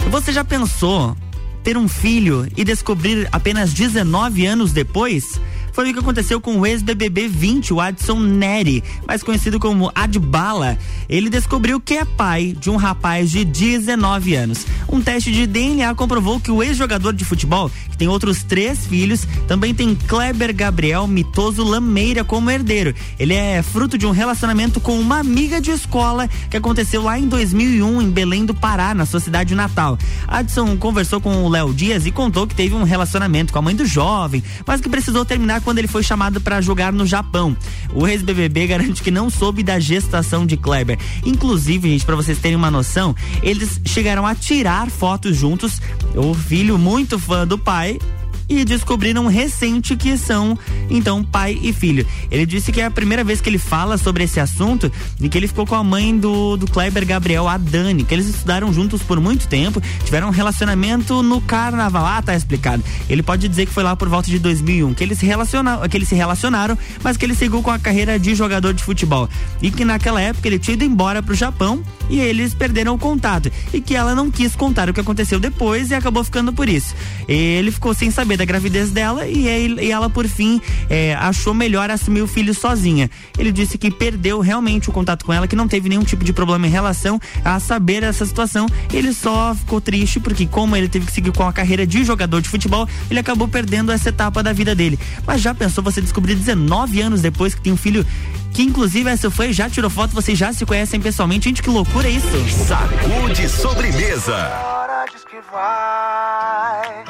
Você 0.10 0.32
já 0.32 0.44
pensou 0.44 1.18
ter 1.64 1.78
um 1.78 1.88
filho 1.88 2.48
e 2.56 2.64
descobrir 2.64 3.28
apenas 3.32 3.74
19 3.74 4.46
anos 4.46 4.72
depois? 4.72 5.40
Foi 5.74 5.90
o 5.90 5.94
que 5.94 6.00
aconteceu 6.00 6.40
com 6.40 6.60
o 6.60 6.68
ex-BBB 6.68 7.28
20, 7.28 7.74
o 7.74 7.82
Adson 7.82 8.20
Neri, 8.20 8.84
mais 9.08 9.24
conhecido 9.24 9.60
como 9.60 9.92
Adbala. 9.96 10.78
Ele 11.10 11.32
descobriu 11.32 11.82
que 11.82 11.96
é 11.96 12.06
pai 12.06 12.56
de 12.58 12.70
um 12.70 12.76
rapaz 12.76 13.32
de 13.32 13.44
19 13.44 14.36
anos. 14.36 14.68
Um 14.88 15.02
teste 15.02 15.32
de 15.32 15.48
DNA 15.48 15.96
comprovou 15.96 16.40
que 16.40 16.52
o 16.52 16.62
ex-jogador 16.62 17.12
de 17.12 17.26
futebol, 17.26 17.72
que 17.90 17.98
tem 17.98 18.08
outros 18.08 18.44
três 18.44 18.86
filhos, 18.86 19.28
também 19.48 19.74
tem 19.74 19.96
Kleber 19.96 20.56
Gabriel 20.56 21.08
Mitoso 21.08 21.64
Lameira 21.64 22.24
como 22.24 22.52
herdeiro. 22.52 22.94
Ele 23.18 23.34
é 23.34 23.64
fruto 23.64 23.98
de 23.98 24.06
um 24.06 24.12
relacionamento 24.12 24.80
com 24.80 25.00
uma 25.00 25.18
amiga 25.18 25.60
de 25.60 25.72
escola 25.72 26.30
que 26.52 26.58
aconteceu 26.58 27.02
lá 27.02 27.18
em 27.18 27.28
2001 27.28 28.00
em 28.00 28.12
Belém 28.12 28.46
do 28.46 28.54
Pará, 28.54 28.94
na 28.94 29.08
sua 29.08 29.20
cidade 29.20 29.56
natal. 29.56 29.98
Adson 30.28 30.78
conversou 30.78 31.20
com 31.20 31.44
o 31.44 31.50
Léo 31.50 31.74
Dias 31.74 32.06
e 32.06 32.12
contou 32.12 32.46
que 32.46 32.54
teve 32.54 32.76
um 32.76 32.84
relacionamento 32.84 33.52
com 33.52 33.58
a 33.58 33.62
mãe 33.64 33.76
do 33.76 33.88
jovem, 33.88 34.44
mas 34.68 34.80
que 34.80 34.88
precisou 34.88 35.26
terminar 35.26 35.63
quando 35.64 35.80
ele 35.80 35.88
foi 35.88 36.04
chamado 36.04 36.40
para 36.42 36.62
jogar 36.62 36.94
no 36.94 37.06
Japão. 37.06 37.56
O 37.94 38.08
ex-BBB 38.08 38.68
garante 38.68 39.02
que 39.02 39.12
não 39.12 39.30
soube 39.30 39.64
da 39.64 39.80
gestação 39.80 40.46
de 40.46 40.58
Kleber. 40.58 41.00
Inclusive, 41.26 41.90
gente, 41.90 42.06
para 42.06 42.16
vocês 42.16 42.38
terem 42.38 42.58
uma 42.58 42.72
noção, 42.72 43.16
eles 43.42 43.82
chegaram 43.86 44.26
a 44.26 44.36
tirar 44.36 44.90
fotos 44.90 45.36
juntos. 45.36 45.82
O 46.16 46.34
filho, 46.34 46.78
muito 46.78 47.18
fã 47.18 47.48
do 47.48 47.58
pai, 47.58 48.00
e 48.48 48.64
descobriram 48.66 49.28
recente 49.28 49.96
que 49.96 50.18
são 50.18 50.58
então 50.90 51.24
pai 51.24 51.58
e 51.62 51.74
filho. 51.74 52.06
Ele 52.30 52.46
disse 52.46 52.72
que 52.72 52.82
é 52.82 52.86
a 52.86 52.92
primeira 52.92 53.24
vez 53.24 53.42
que 53.42 53.50
ele 53.50 53.58
fala 53.58 53.98
sobre 53.98 54.24
esse 54.24 54.40
assunto 54.40 54.92
e 55.20 55.30
que 55.30 55.38
ele 55.38 55.48
ficou 55.48 55.66
com 55.66 55.76
a 55.76 55.84
mãe 55.84 56.18
do, 56.18 56.58
do 56.58 56.68
Kleber 56.68 57.06
Gabriel, 57.06 57.48
a 57.48 57.58
Dani, 57.58 58.04
que 58.04 58.14
eles 58.14 58.28
estudaram 58.28 58.72
juntos 58.74 59.02
por 59.02 59.20
muito 59.20 59.48
tempo, 59.48 59.82
tiveram 60.04 60.28
um 60.28 60.32
relacionamento 60.32 61.24
no 61.24 61.42
carnaval. 61.42 62.06
Ah, 62.06 62.22
tá 62.22 62.36
explicado. 62.36 62.84
Ele 63.10 63.24
pode 63.24 63.48
dizer 63.48 63.66
que 63.66 63.74
foi 63.74 63.84
lá 63.84 63.96
por 63.96 64.10
volta 64.10 64.30
de 64.30 64.40
2001 64.40 64.94
que 64.94 65.04
eles 65.04 65.18
se 65.18 65.26
relacionaram, 65.26 65.88
que 65.88 65.98
eles 65.98 66.08
se 66.08 66.16
relacionaram, 66.16 66.78
mas 67.04 67.18
que 67.18 67.26
ele 67.26 67.36
seguiu 67.36 67.62
com 67.62 67.72
a 67.72 67.80
carreira 67.80 68.20
de 68.20 68.36
jogador 68.36 68.74
de 68.74 68.84
futebol 68.84 69.30
e 69.62 69.72
que 69.72 69.86
naquela 69.86 70.22
época 70.22 70.48
ele 70.48 70.60
tinha 70.60 70.74
ido 70.74 70.84
embora 70.84 71.22
pro 71.22 71.34
Japão 71.34 71.84
e 72.10 72.20
eles 72.20 72.54
perderam 72.54 72.96
o 72.96 72.98
contato 72.98 73.52
e 73.74 73.82
que 73.82 73.96
ela 73.96 74.14
não 74.14 74.30
quis 74.30 74.56
contar 74.56 74.90
o 74.90 74.94
que 74.94 75.00
aconteceu 75.00 75.40
depois 75.40 75.92
e 75.92 75.96
acabou 75.96 76.24
ficando 76.24 76.52
por 76.52 76.68
isso. 76.68 76.96
Ele 77.28 77.72
ficou 77.72 77.94
sem 77.94 78.12
saber 78.12 78.33
da 78.38 78.46
gravidez 78.46 78.92
dela 78.92 79.28
e, 79.28 79.48
ele, 79.48 79.86
e 79.86 79.92
ela 79.92 80.10
por 80.10 80.28
fim 80.28 80.62
é, 80.90 81.14
achou 81.16 81.54
melhor 81.54 81.90
assumir 81.90 82.22
o 82.22 82.28
filho 82.28 82.54
sozinha. 82.54 83.10
Ele 83.38 83.52
disse 83.52 83.78
que 83.78 83.92
perdeu 83.92 84.40
realmente 84.40 84.90
o 84.90 84.94
contato 84.94 85.26
com 85.26 85.34
ela, 85.34 85.48
que 85.48 85.56
não 85.56 85.68
teve 85.68 85.90
nenhum 85.90 86.04
tipo 86.04 86.24
de 86.24 86.34
problema 86.34 86.68
em 86.68 86.70
relação 86.70 87.20
a 87.44 87.60
saber 87.60 88.04
essa 88.04 88.26
situação. 88.26 88.68
Ele 88.92 89.14
só 89.14 89.56
ficou 89.56 89.80
triste 89.82 90.20
porque 90.20 90.46
como 90.46 90.76
ele 90.76 90.88
teve 90.88 91.06
que 91.06 91.12
seguir 91.12 91.32
com 91.32 91.48
a 91.48 91.54
carreira 91.54 91.86
de 91.86 92.04
jogador 92.04 92.42
de 92.42 92.50
futebol, 92.50 92.88
ele 93.10 93.20
acabou 93.20 93.48
perdendo 93.48 93.92
essa 93.92 94.10
etapa 94.10 94.44
da 94.44 94.54
vida 94.54 94.76
dele. 94.76 95.00
Mas 95.26 95.42
já 95.42 95.54
pensou 95.54 95.84
você 95.84 96.02
descobrir 96.02 96.36
19 96.36 97.02
anos 97.02 97.22
depois 97.22 97.56
que 97.56 97.62
tem 97.62 97.74
um 97.74 97.78
filho 97.78 98.06
que 98.54 98.62
inclusive 98.62 99.10
essa 99.10 99.32
foi 99.32 99.52
já 99.52 99.70
tirou 99.70 99.90
foto, 99.90 100.14
vocês 100.14 100.38
já 100.38 100.54
se 100.54 100.66
conhecem 100.66 101.02
pessoalmente. 101.02 101.46
Gente, 101.46 101.64
que 101.64 101.70
loucura 101.70 102.08
é 102.08 102.12
isso? 102.12 102.28
Sacude 102.68 103.50
sobremesa. 103.50 104.36
Hora 104.36 105.06
diz 105.12 105.24
que 105.26 105.42
vai, 105.52 107.04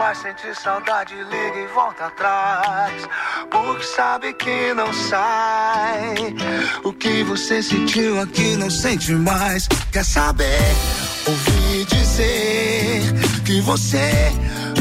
mas 0.00 0.16
sente 0.16 0.54
saudade, 0.54 1.14
liga 1.14 1.60
e 1.60 1.66
volta 1.74 2.06
atrás. 2.06 3.06
Porque 3.50 3.84
sabe 3.84 4.32
que 4.32 4.72
não 4.72 4.90
sai. 4.94 6.14
O 6.82 6.90
que 6.90 7.22
você 7.24 7.62
sentiu 7.62 8.18
aqui 8.18 8.56
não 8.56 8.70
sente 8.70 9.12
mais. 9.12 9.68
Quer 9.92 10.04
saber? 10.06 10.74
Ouvir 11.26 11.84
dizer 11.84 13.02
que 13.44 13.60
você 13.60 14.32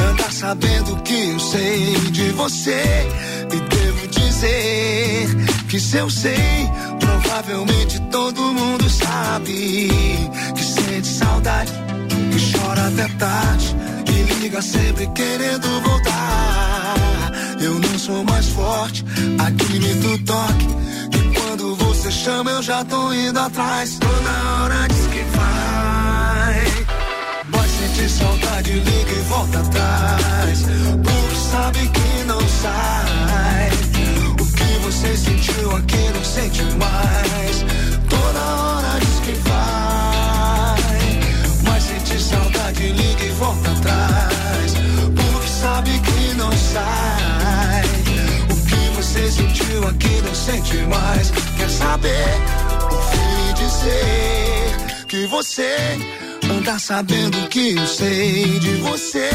anda 0.10 0.32
sabendo 0.32 0.96
que 1.04 1.32
eu 1.32 1.40
sei 1.40 1.96
de 2.12 2.32
você. 2.32 2.82
E 3.52 3.60
devo 3.60 4.08
dizer 4.08 5.28
que 5.68 5.82
se 5.82 5.98
eu 5.98 6.10
sei, 6.10 6.70
provavelmente 6.98 8.00
todo 8.10 8.42
mundo 8.54 8.90
sabe 8.90 9.90
que 10.56 10.64
sente 10.64 11.08
saudade, 11.08 11.74
que 12.32 12.58
chora 12.58 12.88
até 12.88 13.08
tarde 13.18 13.90
liga 14.40 14.62
sempre 14.62 15.06
querendo 15.08 15.68
voltar. 15.82 17.32
Eu 17.62 17.74
não 17.78 18.00
sou 18.00 18.24
mais 18.24 18.48
forte, 18.50 19.04
admito 19.38 20.08
o 20.08 20.18
toque. 20.24 20.68
E 21.18 21.36
quando 21.36 21.76
você 21.76 22.10
chama, 22.10 22.52
eu 22.52 22.62
já 22.64 22.84
tô 22.86 23.14
indo 23.14 23.38
atrás. 23.38 23.98
Toda 24.00 24.64
hora 24.64 24.88
diz 24.88 25.08
que 25.08 25.24
vai. 25.36 26.86
Vai 27.50 27.68
sentir 27.68 28.10
saudade, 28.10 28.72
liga 28.72 29.12
e 29.12 29.22
volta 29.28 29.60
atrás. 29.60 30.62
Porque 31.04 31.36
sabe 31.52 31.80
que 31.90 32.24
não 32.26 32.40
sai. 32.40 33.70
O 34.40 34.46
que 34.46 34.80
você 34.86 35.18
sentiu 35.18 35.76
aqui 35.76 36.12
não 36.14 36.24
sente 36.24 36.64
mais. 36.64 37.66
Toda 38.10 38.40
hora 38.40 39.00
diz 39.00 39.20
que 39.20 39.50
vai. 39.50 39.89
Volta 43.40 43.72
atrás. 43.72 44.74
Porque 45.16 45.48
sabe 45.48 45.92
que 46.00 46.34
não 46.36 46.52
sai. 46.52 47.86
O 48.52 48.66
que 48.68 48.96
você 48.98 49.32
sentiu 49.32 49.88
aqui 49.88 50.22
não 50.22 50.36
sente 50.36 50.78
mais. 50.78 51.32
Quer 51.58 51.70
saber? 51.70 52.28
Ouvi 52.92 53.54
dizer 53.56 55.06
que 55.08 55.26
você 55.28 55.76
anda 56.52 56.78
sabendo 56.78 57.48
que 57.50 57.76
eu 57.76 57.88
sei 57.88 58.60
de 58.60 58.74
você. 58.82 59.30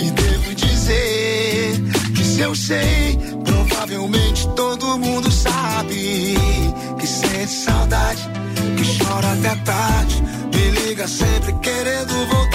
E 0.00 0.10
devo 0.10 0.54
dizer 0.54 1.80
que 2.14 2.24
se 2.24 2.40
eu 2.40 2.54
sei, 2.54 3.18
provavelmente 3.44 4.48
todo 4.54 4.98
mundo 4.98 5.30
sabe 5.30 6.36
que 6.98 7.06
sente 7.06 7.52
saudade, 7.52 8.22
que 8.76 9.04
chora 9.04 9.32
até 9.32 9.54
tarde, 9.64 10.22
me 10.54 10.70
liga 10.70 11.06
sempre 11.08 11.52
querendo 11.54 12.14
voltar. 12.28 12.47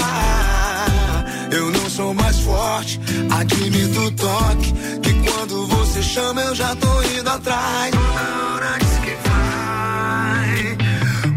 Sou 1.95 2.11
mais 2.11 2.39
forte, 2.39 2.99
admito 3.29 3.99
o 3.99 4.11
toque, 4.13 4.73
que 5.03 5.13
quando 5.29 5.67
você 5.67 6.01
chama 6.01 6.41
eu 6.41 6.55
já 6.55 6.75
tô 6.75 7.03
indo 7.03 7.29
atrás. 7.29 7.93
Hora 7.93 8.79
diz 8.79 8.97
que 8.97 9.15
vai, 9.29 10.77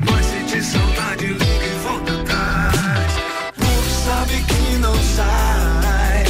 mas 0.09 0.25
sente 0.25 0.63
saudade, 0.65 1.27
liga 1.27 1.45
e 1.45 1.79
volta 1.85 2.13
atrás. 2.23 3.13
Porque 3.55 3.91
sabe 4.07 4.45
que 4.45 4.79
não 4.79 4.95
sai. 4.95 6.25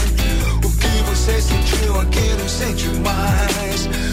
O 0.64 0.70
que 0.76 1.02
você 1.08 1.40
sentiu 1.40 2.00
aqui 2.00 2.34
não 2.36 2.48
sente 2.48 2.88
mais. 2.98 4.05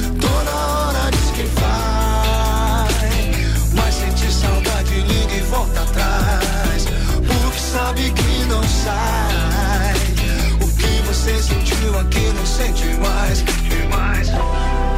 Você 11.24 11.42
sentiu 11.42 11.98
aqui 12.00 12.20
não 12.36 12.46
sente 12.46 12.84
mais. 13.00 13.42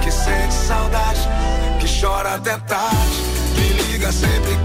Que 0.04 0.12
sente 0.12 0.54
saudade, 0.54 1.20
que 1.80 2.02
chora 2.02 2.34
até 2.34 2.58
tarde. 2.58 3.22
Me 3.56 3.84
liga 3.84 4.12
sempre 4.12 4.58
querendo 4.64 4.65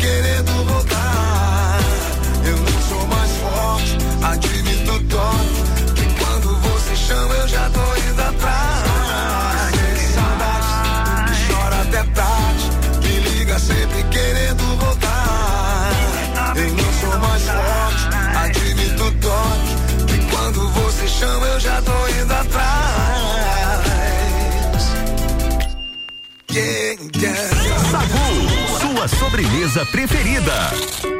Sagu, 27.90 28.48
sua 28.80 29.08
sobremesa 29.08 29.86
preferida. 29.86 31.19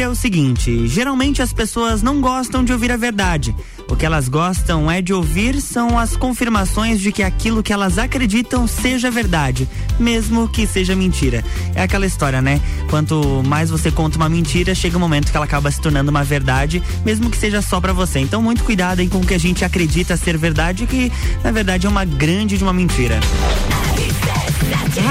Hoje 0.00 0.02
é 0.02 0.08
o 0.08 0.14
seguinte: 0.14 0.88
geralmente 0.88 1.42
as 1.42 1.52
pessoas 1.52 2.02
não 2.02 2.20
gostam 2.20 2.64
de 2.64 2.72
ouvir 2.72 2.90
a 2.90 2.96
verdade. 2.96 3.54
O 3.88 3.96
que 3.96 4.06
elas 4.06 4.28
gostam 4.28 4.90
é 4.90 5.02
de 5.02 5.12
ouvir 5.12 5.60
são 5.60 5.98
as 5.98 6.16
confirmações 6.16 7.00
de 7.00 7.12
que 7.12 7.22
aquilo 7.22 7.62
que 7.62 7.72
elas 7.72 7.98
acreditam 7.98 8.66
seja 8.66 9.10
verdade, 9.10 9.68
mesmo 9.98 10.48
que 10.48 10.66
seja 10.66 10.94
mentira. 10.94 11.44
É 11.74 11.82
aquela 11.82 12.06
história, 12.06 12.40
né? 12.40 12.60
Quanto 12.88 13.42
mais 13.44 13.68
você 13.68 13.90
conta 13.90 14.16
uma 14.16 14.28
mentira, 14.28 14.74
chega 14.74 14.96
um 14.96 15.00
momento 15.00 15.30
que 15.30 15.36
ela 15.36 15.44
acaba 15.44 15.70
se 15.70 15.80
tornando 15.80 16.10
uma 16.10 16.24
verdade, 16.24 16.82
mesmo 17.04 17.28
que 17.28 17.36
seja 17.36 17.60
só 17.60 17.80
pra 17.80 17.92
você. 17.92 18.20
Então, 18.20 18.40
muito 18.40 18.64
cuidado 18.64 19.00
aí 19.00 19.08
com 19.08 19.18
o 19.18 19.26
que 19.26 19.34
a 19.34 19.38
gente 19.38 19.64
acredita 19.64 20.16
ser 20.16 20.38
verdade, 20.38 20.86
que 20.86 21.12
na 21.42 21.50
verdade 21.50 21.86
é 21.86 21.90
uma 21.90 22.04
grande 22.04 22.56
de 22.56 22.62
uma 22.62 22.72
mentira. 22.72 23.18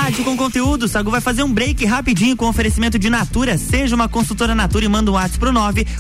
Rádio 0.10 0.26
com 0.26 0.36
conteúdo, 0.36 0.88
Sagu 0.88 1.12
vai 1.12 1.22
fazer 1.22 1.44
um 1.44 1.54
break 1.54 1.86
rapidinho 1.86 2.36
com 2.36 2.50
oferecimento 2.50 2.98
de 2.98 3.12
Natura. 3.12 3.60
Seja 3.60 3.96
uma 3.96 4.10
consultora 4.10 4.56
Natura 4.56 4.86
e 4.86 4.88
manda 4.88 5.12
um 5.12 5.14
WhatsApp 5.14 5.38
pro 5.38 5.52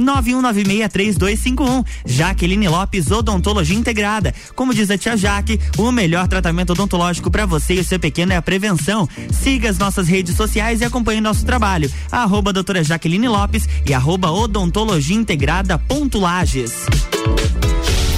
991963251. 0.00 1.84
Jaqueline 2.04 2.68
Lopes 2.68 3.10
Odontologia 3.10 3.76
Integrada. 3.76 4.34
Como 4.54 4.74
diz 4.74 4.90
a 4.90 4.98
tia 4.98 5.16
Jaque, 5.16 5.60
o 5.78 5.92
melhor 5.92 6.26
tratamento 6.26 6.72
odontológico 6.72 7.30
para 7.30 7.46
você 7.46 7.74
e 7.74 7.80
o 7.80 7.84
seu 7.84 8.00
pequeno 8.00 8.32
é 8.32 8.36
a 8.36 8.42
prevenção. 8.42 9.08
Siga 9.30 9.70
as 9.70 9.78
nossas 9.78 10.08
redes 10.08 10.34
sociais 10.36 10.80
e 10.80 10.84
acompanhe 10.84 11.20
nosso 11.20 11.44
trabalho. 11.44 11.90
Arroba 12.10 12.52
doutora 12.52 12.82
Jaqueline 12.82 13.28
Lopes 13.28 13.68
e 13.86 13.94
arroba 13.94 14.30
odontologia 14.30 15.16
integrada 15.16 15.78
ponto 15.78 16.18
Lages. 16.18 16.86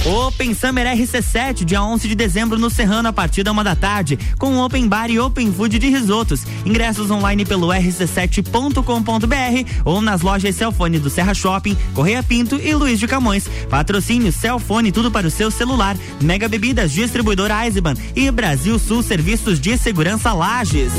Open 0.05 0.53
Summer 0.53 0.85
RC7, 0.85 1.63
dia 1.63 1.81
11 1.81 2.09
de 2.09 2.15
dezembro 2.15 2.59
no 2.59 2.69
Serrano, 2.69 3.07
a 3.07 3.13
partir 3.13 3.41
da 3.41 3.53
uma 3.53 3.63
da 3.63 3.73
tarde, 3.73 4.19
com 4.37 4.57
Open 4.57 4.85
Bar 4.85 5.09
e 5.09 5.17
Open 5.17 5.53
Food 5.53 5.79
de 5.79 5.87
risotos. 5.87 6.41
Ingressos 6.65 7.09
online 7.09 7.45
pelo 7.45 7.67
rc7.com.br 7.67 9.71
ou 9.85 10.01
nas 10.01 10.21
lojas 10.21 10.57
Celfone 10.57 10.99
do 10.99 11.09
Serra 11.09 11.33
Shopping, 11.33 11.77
Correia 11.93 12.21
Pinto 12.21 12.57
e 12.57 12.75
Luiz 12.75 12.99
de 12.99 13.07
Camões. 13.07 13.47
Patrocínio 13.69 14.33
Celfone, 14.33 14.91
tudo 14.91 15.09
para 15.09 15.25
o 15.25 15.31
seu 15.31 15.49
celular. 15.49 15.95
Mega 16.19 16.49
Bebidas, 16.49 16.91
distribuidora 16.91 17.65
Eisenbahn 17.65 17.95
e 18.13 18.29
Brasil 18.29 18.77
Sul 18.77 19.03
Serviços 19.03 19.57
de 19.57 19.77
Segurança 19.77 20.33
Lages. 20.33 20.91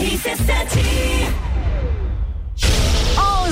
RC7 0.00 1.45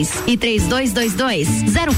3222 0.09 1.47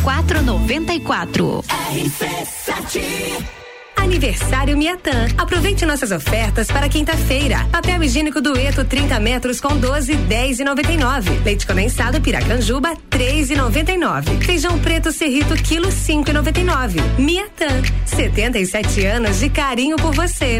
0494. 0.04 1.64
RC7 1.94 3.64
Aniversário 4.04 4.78
Miatan. 4.78 5.28
Aproveite 5.38 5.86
nossas 5.86 6.12
ofertas 6.12 6.68
para 6.68 6.90
quinta-feira. 6.90 7.66
Papel 7.72 8.04
higiênico 8.04 8.42
dueto 8.42 8.84
30 8.84 9.20
metros 9.20 9.62
com 9.62 9.78
12, 9.78 10.14
10 10.14 10.60
e 10.60 10.64
99. 10.64 11.30
Leite 11.44 11.66
condensado 11.66 12.20
Piracanjuba 12.20 12.96
3 13.10 13.52
e 13.52 13.56
99. 13.56 14.46
Feijão 14.46 14.78
preto 14.80 15.12
Cerrito 15.12 15.56
quilo 15.56 15.92
5 15.92 16.30
e 16.30 16.34
99. 16.34 17.00
Miatan. 17.18 17.82
77 18.06 19.06
anos 19.06 19.40
de 19.40 19.50
carinho 19.50 19.96
por 19.96 20.14
você. 20.14 20.60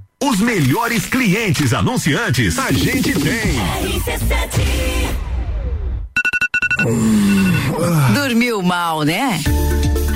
Os 0.23 0.39
melhores 0.39 1.07
clientes 1.07 1.73
anunciantes 1.73 2.59
a 2.59 2.71
gente 2.71 3.11
tem. 3.13 3.59
Dormiu 8.13 8.61
mal, 8.61 9.01
né? 9.01 9.41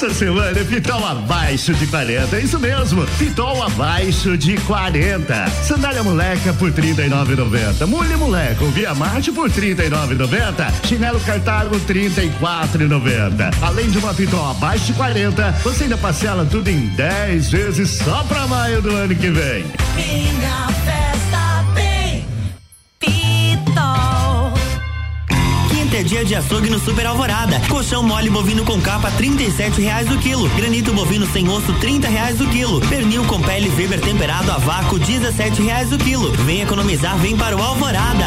Nessa 0.00 0.14
semana, 0.14 0.64
Pitol 0.64 1.04
abaixo 1.04 1.74
de 1.74 1.84
40. 1.88 2.36
É 2.36 2.40
isso 2.40 2.56
mesmo, 2.60 3.04
Pitol 3.18 3.64
abaixo 3.64 4.38
de 4.38 4.56
40. 4.58 5.50
Sandália 5.64 6.04
moleca 6.04 6.52
por 6.52 6.70
R$ 6.70 6.94
39,90. 6.94 7.84
Mulher 7.84 8.16
moleca, 8.16 8.64
Via 8.66 8.94
Marte 8.94 9.32
por 9.32 9.50
R$ 9.50 9.74
39,90. 9.74 10.86
Chinelo 10.86 11.18
Cartago 11.18 11.74
R$ 11.74 11.80
34,90. 11.80 13.52
Além 13.60 13.90
de 13.90 13.98
uma 13.98 14.14
Pitol 14.14 14.48
abaixo 14.48 14.84
de 14.84 14.92
40, 14.92 15.50
você 15.64 15.82
ainda 15.82 15.96
parcela 15.96 16.46
tudo 16.48 16.68
em 16.68 16.86
10 16.90 17.50
vezes 17.50 17.98
só 17.98 18.22
pra 18.22 18.46
maio 18.46 18.80
do 18.80 18.94
ano 18.94 19.16
que 19.16 19.30
vem. 19.30 19.64
Minha 19.96 20.68
festa 20.84 21.07
dia 26.08 26.24
de 26.24 26.34
açougue 26.34 26.70
no 26.70 26.78
Super 26.78 27.06
Alvorada. 27.06 27.60
Colchão 27.68 28.02
mole 28.02 28.30
bovino 28.30 28.64
com 28.64 28.80
capa, 28.80 29.10
trinta 29.10 29.42
e 29.42 29.52
sete 29.52 29.82
reais 29.82 30.10
o 30.10 30.16
quilo. 30.16 30.48
Granito 30.56 30.90
bovino 30.94 31.26
sem 31.30 31.46
osso, 31.50 31.70
trinta 31.74 32.08
reais 32.08 32.40
o 32.40 32.48
quilo. 32.48 32.80
Pernil 32.88 33.24
com 33.24 33.42
pele 33.42 33.68
Weber 33.68 34.00
temperado 34.00 34.50
a 34.50 34.56
vácuo, 34.56 34.98
dezessete 34.98 35.60
reais 35.60 35.92
o 35.92 35.98
quilo. 35.98 36.32
Vem 36.46 36.62
economizar, 36.62 37.14
vem 37.18 37.36
para 37.36 37.54
o 37.54 37.62
Alvorada. 37.62 38.24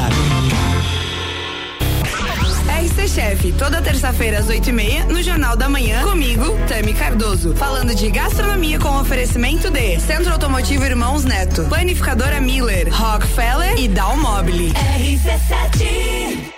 RC 2.84 3.08
Chef, 3.08 3.52
toda 3.54 3.82
terça-feira 3.82 4.40
às 4.40 4.48
8 4.48 4.70
e 4.70 4.72
meia, 4.72 5.06
no 5.06 5.22
Jornal 5.24 5.58
da 5.58 5.68
Manhã, 5.68 6.04
comigo, 6.04 6.56
Tami 6.68 6.94
Cardoso. 6.94 7.56
Falando 7.56 7.96
de 7.96 8.12
gastronomia 8.12 8.80
com 8.80 8.96
oferecimento 9.00 9.72
de 9.72 10.00
Centro 10.00 10.32
Automotivo 10.32 10.84
Irmãos 10.86 11.24
Neto, 11.24 11.64
Planificadora 11.64 12.40
Miller, 12.40 12.90
Rockefeller 12.94 13.80
e 13.80 13.88
Dalmobile. 13.88 14.72
RC7 15.00 16.52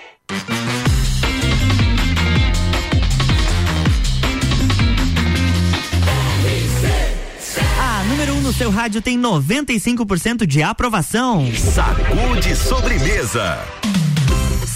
seu 8.54 8.70
rádio 8.70 9.02
tem 9.02 9.20
95% 9.20 10.46
de 10.46 10.62
aprovação. 10.62 11.44
Sacude 11.56 12.54
sobremesa. 12.54 13.58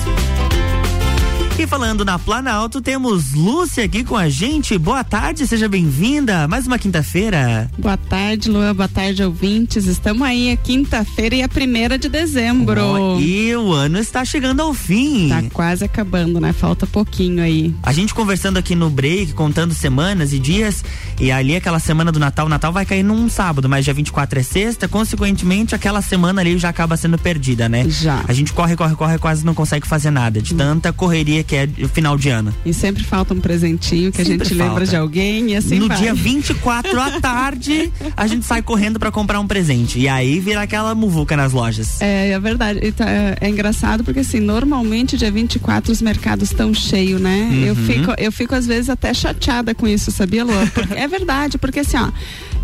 E 1.60 1.66
falando 1.66 2.06
na 2.06 2.20
Planalto, 2.20 2.80
temos 2.80 3.34
Lúcia 3.34 3.84
aqui 3.84 4.04
com 4.04 4.16
a 4.16 4.30
gente. 4.30 4.78
Boa 4.78 5.04
tarde, 5.04 5.48
seja 5.48 5.68
bem-vinda. 5.68 6.48
Mais 6.48 6.68
uma 6.68 6.78
quinta-feira. 6.78 7.68
Boa 7.76 7.98
tarde, 7.98 8.48
Luan. 8.48 8.76
Boa 8.76 8.88
tarde, 8.88 9.24
ouvintes. 9.24 9.88
Estamos 9.88 10.22
aí, 10.22 10.52
a 10.52 10.56
quinta-feira 10.56 11.34
e 11.34 11.42
a 11.42 11.50
primeira 11.50 11.98
de 11.98 12.10
dezembro. 12.10 12.80
Ó, 12.80 13.20
e 13.20 13.56
o 13.56 13.74
ano 13.74 13.98
está 13.98 14.24
chegando 14.24 14.62
ao 14.62 14.72
fim. 14.72 15.30
Tá 15.30 15.42
quase 15.52 15.84
acabando, 15.84 16.40
né? 16.40 16.54
Falta 16.54 16.86
pouquinho 16.86 17.42
aí. 17.42 17.74
A 17.82 17.92
gente 17.92 18.14
conversando 18.14 18.58
aqui 18.58 18.76
no 18.76 18.92
break, 18.92 19.34
contando 19.34 19.74
semanas 19.74 20.34
e 20.34 20.38
dias, 20.38 20.86
e 21.20 21.32
ali 21.32 21.56
aquela 21.56 21.80
semana 21.80 22.12
do 22.12 22.20
Natal, 22.20 22.46
o 22.46 22.50
Natal 22.50 22.72
vai 22.72 22.86
cair 22.86 23.02
num 23.02 23.28
sábado, 23.28 23.68
mas 23.68 23.84
dia 23.84 23.96
24 23.96 24.40
é 24.40 24.44
sexta, 24.44 24.88
consequentemente 24.88 25.74
aquela 25.74 26.04
semana 26.04 26.40
ali 26.40 26.56
já 26.60 26.70
acaba 26.70 26.96
sendo 26.96 27.18
perdida, 27.18 27.68
né? 27.68 27.90
Já. 27.90 28.24
A 28.28 28.34
gente 28.34 28.54
corre, 28.54 28.76
corre, 28.76 28.96
corre, 28.96 29.18
quase 29.18 29.44
não 29.44 29.56
consegue 29.56 29.88
fazer 29.88 30.12
nada, 30.12 30.40
de 30.40 30.54
tanta 30.54 30.94
correria 30.94 31.47
que 31.48 31.56
é 31.56 31.68
o 31.82 31.88
final 31.88 32.18
de 32.18 32.30
ano. 32.30 32.54
E 32.66 32.74
sempre 32.74 33.04
falta 33.04 33.34
um 33.34 33.40
presentinho 33.40 34.12
que 34.12 34.22
a 34.22 34.26
Sempre 34.26 34.46
gente 34.50 34.54
lembra 34.58 34.72
falta. 34.86 34.88
de 34.88 34.96
alguém 34.98 35.52
e 35.52 35.56
assim 35.56 35.80
no 35.80 35.88
vai. 35.88 35.98
dia 35.98 36.14
24 36.14 37.00
à 37.00 37.20
tarde, 37.22 37.92
a 38.16 38.28
gente 38.28 38.46
sai 38.46 38.62
correndo 38.62 39.00
pra 39.00 39.10
comprar 39.12 39.40
um 39.40 39.48
presente. 39.48 39.98
E 39.98 40.08
aí 40.08 40.40
vira 40.40 40.62
aquela 40.62 40.94
muvuca 40.94 41.36
nas 41.38 41.54
lojas. 41.54 42.02
É, 42.02 42.30
é 42.32 42.40
verdade. 42.40 42.92
Tá- 42.92 43.10
é, 43.10 43.38
é 43.42 43.50
engraçado 43.50 44.04
porque 44.04 44.20
assim, 44.20 44.40
normalmente 44.40 45.18
dia 45.18 45.32
24 45.32 45.92
os 45.92 46.02
mercados 46.02 46.50
estão 46.52 46.74
cheios, 46.74 47.20
né? 47.22 47.50
Eu 47.66 47.74
Uhum. 47.74 47.86
fico, 47.86 48.14
eu 48.18 48.32
fico 48.32 48.54
às 48.54 48.66
vezes 48.68 48.90
até 48.90 49.14
chateada 49.14 49.74
com 49.74 49.88
isso, 49.88 50.12
sabia, 50.12 50.44
Luan? 50.44 50.68
Porque, 50.68 50.94
é 50.94 51.08
verdade, 51.08 51.58
porque 51.58 51.80
assim, 51.80 51.98
ó, 51.98 52.12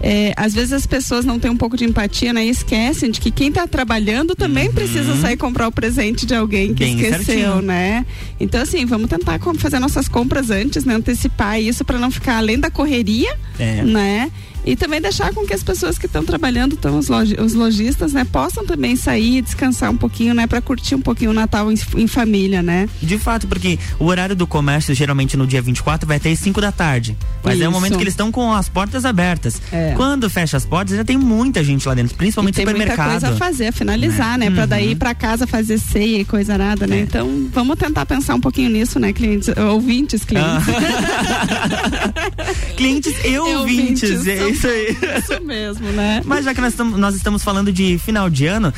é, 0.05 0.33
às 0.35 0.53
vezes 0.53 0.73
as 0.73 0.85
pessoas 0.85 1.23
não 1.23 1.39
têm 1.39 1.49
um 1.49 1.55
pouco 1.55 1.77
de 1.77 1.85
empatia, 1.85 2.33
né? 2.33 2.45
E 2.45 2.49
esquecem 2.49 3.09
de 3.09 3.21
que 3.21 3.31
quem 3.31 3.49
tá 3.53 3.65
trabalhando 3.65 4.35
também 4.35 4.69
precisa 4.69 5.15
sair 5.15 5.37
comprar 5.37 5.65
o 5.67 5.71
presente 5.71 6.25
de 6.25 6.35
alguém 6.35 6.73
que 6.73 6.83
Uhum. 6.83 6.89
Bem 6.97 7.01
esqueceu, 7.01 7.23
certinho. 7.25 7.61
né? 7.61 8.05
Então, 8.37 8.61
assim, 8.61 8.85
vamos 8.85 9.09
tentar 9.09 9.39
fazer 9.57 9.79
nossas 9.79 10.09
compras 10.09 10.49
antes, 10.49 10.83
né? 10.83 10.95
Antecipar 10.95 11.59
isso 11.61 11.85
para 11.85 11.97
não 11.97 12.11
ficar 12.11 12.37
além 12.37 12.59
da 12.59 12.69
correria, 12.69 13.33
É. 13.57 13.81
né? 13.81 14.29
E 14.65 14.75
também 14.75 15.01
deixar 15.01 15.33
com 15.33 15.45
que 15.45 15.53
as 15.53 15.63
pessoas 15.63 15.97
que 15.97 16.05
estão 16.05 16.23
trabalhando, 16.23 16.75
tão 16.75 16.97
os, 16.97 17.09
os 17.09 17.53
lojistas, 17.53 18.13
né, 18.13 18.25
possam 18.25 18.65
também 18.65 18.95
sair 18.95 19.37
e 19.37 19.41
descansar 19.41 19.91
um 19.91 19.97
pouquinho, 19.97 20.33
né, 20.33 20.47
para 20.47 20.61
curtir 20.61 20.95
um 20.95 21.01
pouquinho 21.01 21.31
o 21.31 21.33
Natal 21.33 21.71
em, 21.71 21.75
em 21.97 22.07
família, 22.07 22.61
né? 22.61 22.87
De 23.01 23.17
fato, 23.17 23.47
porque 23.47 23.77
o 23.99 24.05
horário 24.05 24.35
do 24.35 24.47
comércio, 24.47 24.93
geralmente 24.93 25.35
no 25.35 25.45
dia 25.45 25.61
24, 25.61 26.07
vai 26.07 26.17
até 26.17 26.31
as 26.31 26.39
5 26.39 26.61
da 26.61 26.71
tarde. 26.71 27.17
Mas 27.43 27.55
é 27.55 27.57
o 27.57 27.63
Isso. 27.63 27.71
momento 27.71 27.97
que 27.97 28.03
eles 28.03 28.13
estão 28.13 28.31
com 28.31 28.53
as 28.53 28.69
portas 28.69 29.05
abertas. 29.05 29.61
É. 29.71 29.93
Quando 29.95 30.29
fecha 30.29 30.55
as 30.55 30.65
portas, 30.65 30.95
já 30.95 31.03
tem 31.03 31.17
muita 31.17 31.63
gente 31.63 31.87
lá 31.87 31.93
dentro, 31.93 32.15
principalmente 32.15 32.55
tem 32.55 32.65
muita 32.65 32.79
supermercado. 32.79 33.21
coisa 33.21 33.29
a 33.29 33.35
fazer, 33.35 33.67
a 33.67 33.71
finalizar, 33.71 34.37
né? 34.37 34.49
Pra 34.49 34.65
daí 34.65 34.91
ir 34.91 34.95
pra 34.95 35.13
casa 35.13 35.45
fazer 35.45 35.77
ceia 35.77 36.21
e 36.21 36.25
coisa 36.25 36.57
nada, 36.57 36.87
né? 36.87 37.01
Então, 37.01 37.49
vamos 37.51 37.77
tentar 37.77 38.05
pensar 38.05 38.35
um 38.35 38.41
pouquinho 38.41 38.69
nisso, 38.69 38.99
né, 38.99 39.11
clientes, 39.11 39.49
ouvintes, 39.57 40.23
clientes. 40.23 40.43
Clientes 42.75 43.13
e 43.25 43.37
ouvintes, 43.37 44.25
é 44.27 44.52
isso 44.53 44.67
aí. 44.67 44.97
Isso 45.19 45.41
mesmo, 45.43 45.85
né? 45.91 46.21
Mas 46.25 46.45
já 46.45 46.53
que 46.53 46.61
nós 46.61 46.73
estamos, 46.73 46.99
nós 46.99 47.15
estamos 47.15 47.43
falando 47.43 47.71
de 47.71 47.97
final 47.97 48.29
de 48.29 48.45
ano, 48.45 48.73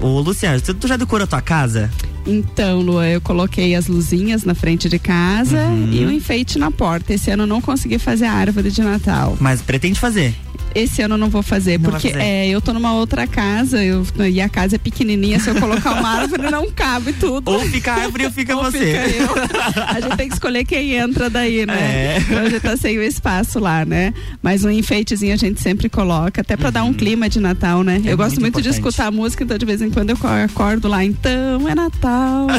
ô 0.00 0.20
Luciano, 0.20 0.60
tu, 0.60 0.74
tu 0.74 0.86
já 0.88 0.96
decorou 0.96 1.24
a 1.24 1.26
tua 1.26 1.40
casa? 1.40 1.90
Então, 2.26 2.80
Lua, 2.80 3.06
eu 3.06 3.20
coloquei 3.20 3.74
as 3.74 3.86
luzinhas 3.86 4.44
na 4.44 4.54
frente 4.54 4.88
de 4.88 4.98
casa 4.98 5.58
Uhum. 5.66 5.92
e 5.92 6.04
o 6.06 6.10
enfeite 6.10 6.58
na 6.58 6.70
porta. 6.70 7.12
Esse 7.12 7.30
ano 7.30 7.42
eu 7.42 7.46
não 7.46 7.60
consegui 7.60 7.98
fazer 7.98 8.24
a 8.24 8.32
árvore 8.32 8.70
de 8.70 8.80
Natal. 8.82 9.36
Mas 9.40 9.60
pretende 9.60 10.00
fazer? 10.00 10.34
Esse 10.74 11.02
ano 11.02 11.14
eu 11.14 11.18
não 11.18 11.30
vou 11.30 11.42
fazer, 11.42 11.78
Não 11.78 11.90
porque 11.90 12.10
fazer. 12.10 12.22
é, 12.22 12.48
eu 12.48 12.60
tô 12.60 12.72
numa 12.72 12.94
outra 12.94 13.26
casa 13.26 13.82
eu, 13.84 14.04
e 14.30 14.40
a 14.40 14.48
casa 14.48 14.76
é 14.76 14.78
pequenininha. 14.78 15.38
Se 15.38 15.50
eu 15.50 15.54
colocar 15.54 15.92
uma 15.92 16.20
árvore, 16.20 16.50
não 16.50 16.70
cabe 16.70 17.12
tudo. 17.12 17.50
Ou 17.50 17.60
fica 17.60 17.92
a 17.92 18.02
árvore 18.02 18.24
ou 18.26 18.30
fica 18.30 18.56
Ou 18.56 18.64
você. 18.64 18.78
fica. 18.78 19.84
A 19.88 20.00
gente 20.00 20.16
tem 20.16 20.28
que 20.28 20.34
escolher 20.34 20.64
quem 20.64 20.94
entra 20.94 21.30
daí, 21.30 21.64
né? 21.66 21.74
É. 21.74 22.18
Então 22.18 22.38
a 22.38 22.50
gente 22.50 22.60
tá 22.62 22.76
sem 22.76 22.98
o 22.98 23.02
espaço 23.02 23.58
lá, 23.58 23.84
né? 23.84 24.12
Mas 24.42 24.64
um 24.64 24.70
enfeitezinho 24.70 25.32
a 25.32 25.36
gente 25.36 25.60
sempre 25.60 25.88
coloca, 25.88 26.40
até 26.40 26.56
pra 26.56 26.70
dar 26.70 26.84
um 26.84 26.92
clima 26.92 27.28
de 27.28 27.40
Natal, 27.40 27.82
né? 27.82 28.00
É 28.04 28.12
eu 28.12 28.16
gosto 28.16 28.40
muito 28.40 28.54
muito, 28.54 28.62
de 28.62 28.68
escutar 28.68 29.06
a 29.06 29.10
música, 29.10 29.42
então 29.44 29.58
de 29.58 29.66
vez 29.66 29.80
em 29.82 29.90
quando 29.90 30.10
eu 30.10 30.18
acordo 30.44 30.88
lá, 30.88 31.04
então 31.04 31.68
é 31.68 31.74
Natal. 31.74 32.46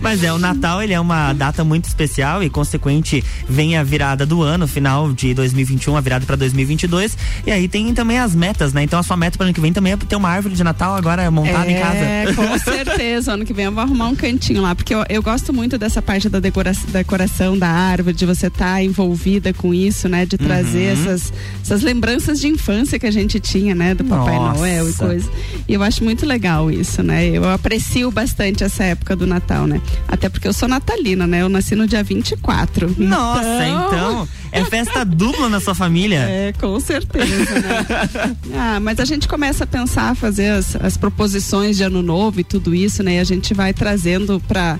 Mas 0.00 0.22
é, 0.22 0.32
o 0.32 0.38
Natal 0.38 0.82
ele 0.82 0.92
é 0.92 1.00
uma 1.00 1.32
data 1.32 1.64
muito 1.64 1.84
especial 1.86 2.42
e 2.42 2.50
consequente 2.50 3.22
vem 3.48 3.76
a 3.76 3.82
virada 3.82 4.26
do 4.26 4.42
ano, 4.42 4.66
final 4.66 5.12
de 5.12 5.34
2021, 5.34 5.91
a 5.96 6.00
virada 6.00 6.24
para 6.26 6.36
2022. 6.36 7.16
E 7.46 7.50
aí 7.50 7.68
tem 7.68 7.92
também 7.94 8.18
as 8.18 8.34
metas, 8.34 8.72
né? 8.72 8.82
Então 8.82 8.98
a 8.98 9.02
sua 9.02 9.16
meta 9.16 9.36
para 9.36 9.46
ano 9.46 9.54
que 9.54 9.60
vem 9.60 9.72
também 9.72 9.92
é 9.92 9.96
ter 9.96 10.16
uma 10.16 10.28
árvore 10.28 10.54
de 10.54 10.62
Natal 10.64 10.94
agora 10.96 11.30
montada 11.30 11.70
em 11.70 11.78
casa. 11.78 11.96
É, 11.98 12.24
com 12.34 12.58
certeza. 12.60 13.32
Ano 13.32 13.44
que 13.44 13.52
vem 13.52 13.66
eu 13.66 13.72
vou 13.72 13.82
arrumar 13.82 14.08
um 14.08 14.16
cantinho 14.16 14.62
lá, 14.62 14.74
porque 14.74 14.94
eu, 14.94 15.04
eu 15.08 15.22
gosto 15.22 15.52
muito 15.52 15.76
dessa 15.78 16.00
parte 16.02 16.28
da 16.28 16.40
decora- 16.40 16.72
decoração 16.88 17.56
da 17.58 17.68
árvore, 17.68 18.14
de 18.16 18.26
você 18.26 18.46
estar 18.48 18.82
envolvida 18.82 19.52
com 19.52 19.72
isso, 19.74 20.08
né? 20.08 20.24
De 20.26 20.36
trazer 20.38 20.96
Uhum. 20.96 21.02
essas, 21.02 21.32
essas 21.62 21.82
lembranças 21.82 22.40
de 22.40 22.48
infância 22.48 22.98
que 22.98 23.06
a 23.06 23.10
gente 23.10 23.38
tinha, 23.40 23.74
né? 23.74 23.94
Do 23.94 24.04
Papai 24.04 24.34
Nossa. 24.36 24.58
Noel 24.58 24.88
e 24.88 24.92
coisa. 24.94 25.30
E 25.68 25.74
eu 25.74 25.82
acho 25.82 26.02
muito 26.04 26.24
legal 26.26 26.70
isso, 26.70 27.02
né? 27.02 27.26
Eu 27.26 27.48
aprecio 27.50 28.10
bastante 28.10 28.64
essa 28.64 28.84
época 28.84 29.14
do 29.16 29.26
Natal, 29.26 29.66
né? 29.66 29.80
Até 30.08 30.28
porque 30.28 30.46
eu 30.48 30.52
sou 30.52 30.68
natalina, 30.68 31.26
né? 31.26 31.42
Eu 31.42 31.48
nasci 31.48 31.74
no 31.74 31.86
dia 31.86 32.02
24. 32.02 32.94
Nossa, 32.98 33.66
então 33.66 34.28
é 34.50 34.64
festa 34.64 35.04
dupla 35.04 35.48
na 35.48 35.60
sua 35.60 35.74
família. 35.74 35.81
É, 36.28 36.52
com 36.52 36.78
certeza, 36.80 37.26
né? 37.60 38.36
ah, 38.54 38.80
mas 38.80 38.98
a 39.00 39.04
gente 39.04 39.28
começa 39.28 39.64
a 39.64 39.66
pensar, 39.66 40.10
a 40.10 40.14
fazer 40.14 40.50
as, 40.50 40.76
as 40.76 40.96
proposições 40.96 41.76
de 41.76 41.82
ano 41.82 42.02
novo 42.02 42.40
e 42.40 42.44
tudo 42.44 42.74
isso, 42.74 43.02
né? 43.02 43.16
E 43.16 43.18
a 43.18 43.24
gente 43.24 43.54
vai 43.54 43.72
trazendo 43.72 44.40
para 44.40 44.78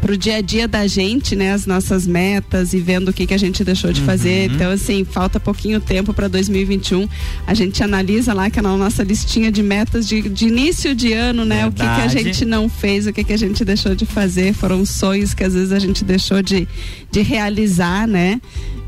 pro 0.00 0.16
dia 0.16 0.36
a 0.36 0.40
dia 0.40 0.68
da 0.68 0.86
gente, 0.86 1.34
né, 1.34 1.52
as 1.52 1.66
nossas 1.66 2.06
metas 2.06 2.72
e 2.72 2.78
vendo 2.78 3.08
o 3.08 3.12
que 3.12 3.26
que 3.26 3.34
a 3.34 3.38
gente 3.38 3.64
deixou 3.64 3.92
de 3.92 4.00
fazer. 4.00 4.50
Então, 4.50 4.70
assim, 4.70 5.04
falta 5.04 5.40
pouquinho 5.40 5.80
tempo 5.80 6.14
para 6.14 6.28
2021. 6.28 7.08
A 7.46 7.54
gente 7.54 7.82
analisa 7.82 8.32
lá 8.32 8.48
que 8.50 8.58
é 8.58 8.62
na 8.62 8.76
nossa 8.76 9.02
listinha 9.02 9.50
de 9.50 9.62
metas 9.62 10.06
de, 10.06 10.22
de 10.28 10.46
início 10.46 10.94
de 10.94 11.12
ano, 11.12 11.44
né, 11.44 11.66
o 11.66 11.72
que 11.72 11.82
que 11.82 11.86
a 11.86 12.06
Verdade. 12.06 12.24
gente 12.24 12.44
não 12.44 12.68
fez, 12.68 13.06
o 13.06 13.12
que 13.12 13.24
que 13.24 13.32
a 13.32 13.36
gente 13.36 13.64
deixou 13.64 13.94
de 13.94 14.06
fazer, 14.06 14.52
foram 14.52 14.84
sonhos 14.84 15.34
que 15.34 15.44
às 15.44 15.54
vezes 15.54 15.72
a 15.72 15.78
gente 15.78 16.04
deixou 16.04 16.42
de, 16.42 16.68
de 17.10 17.22
realizar, 17.22 18.06
né? 18.06 18.40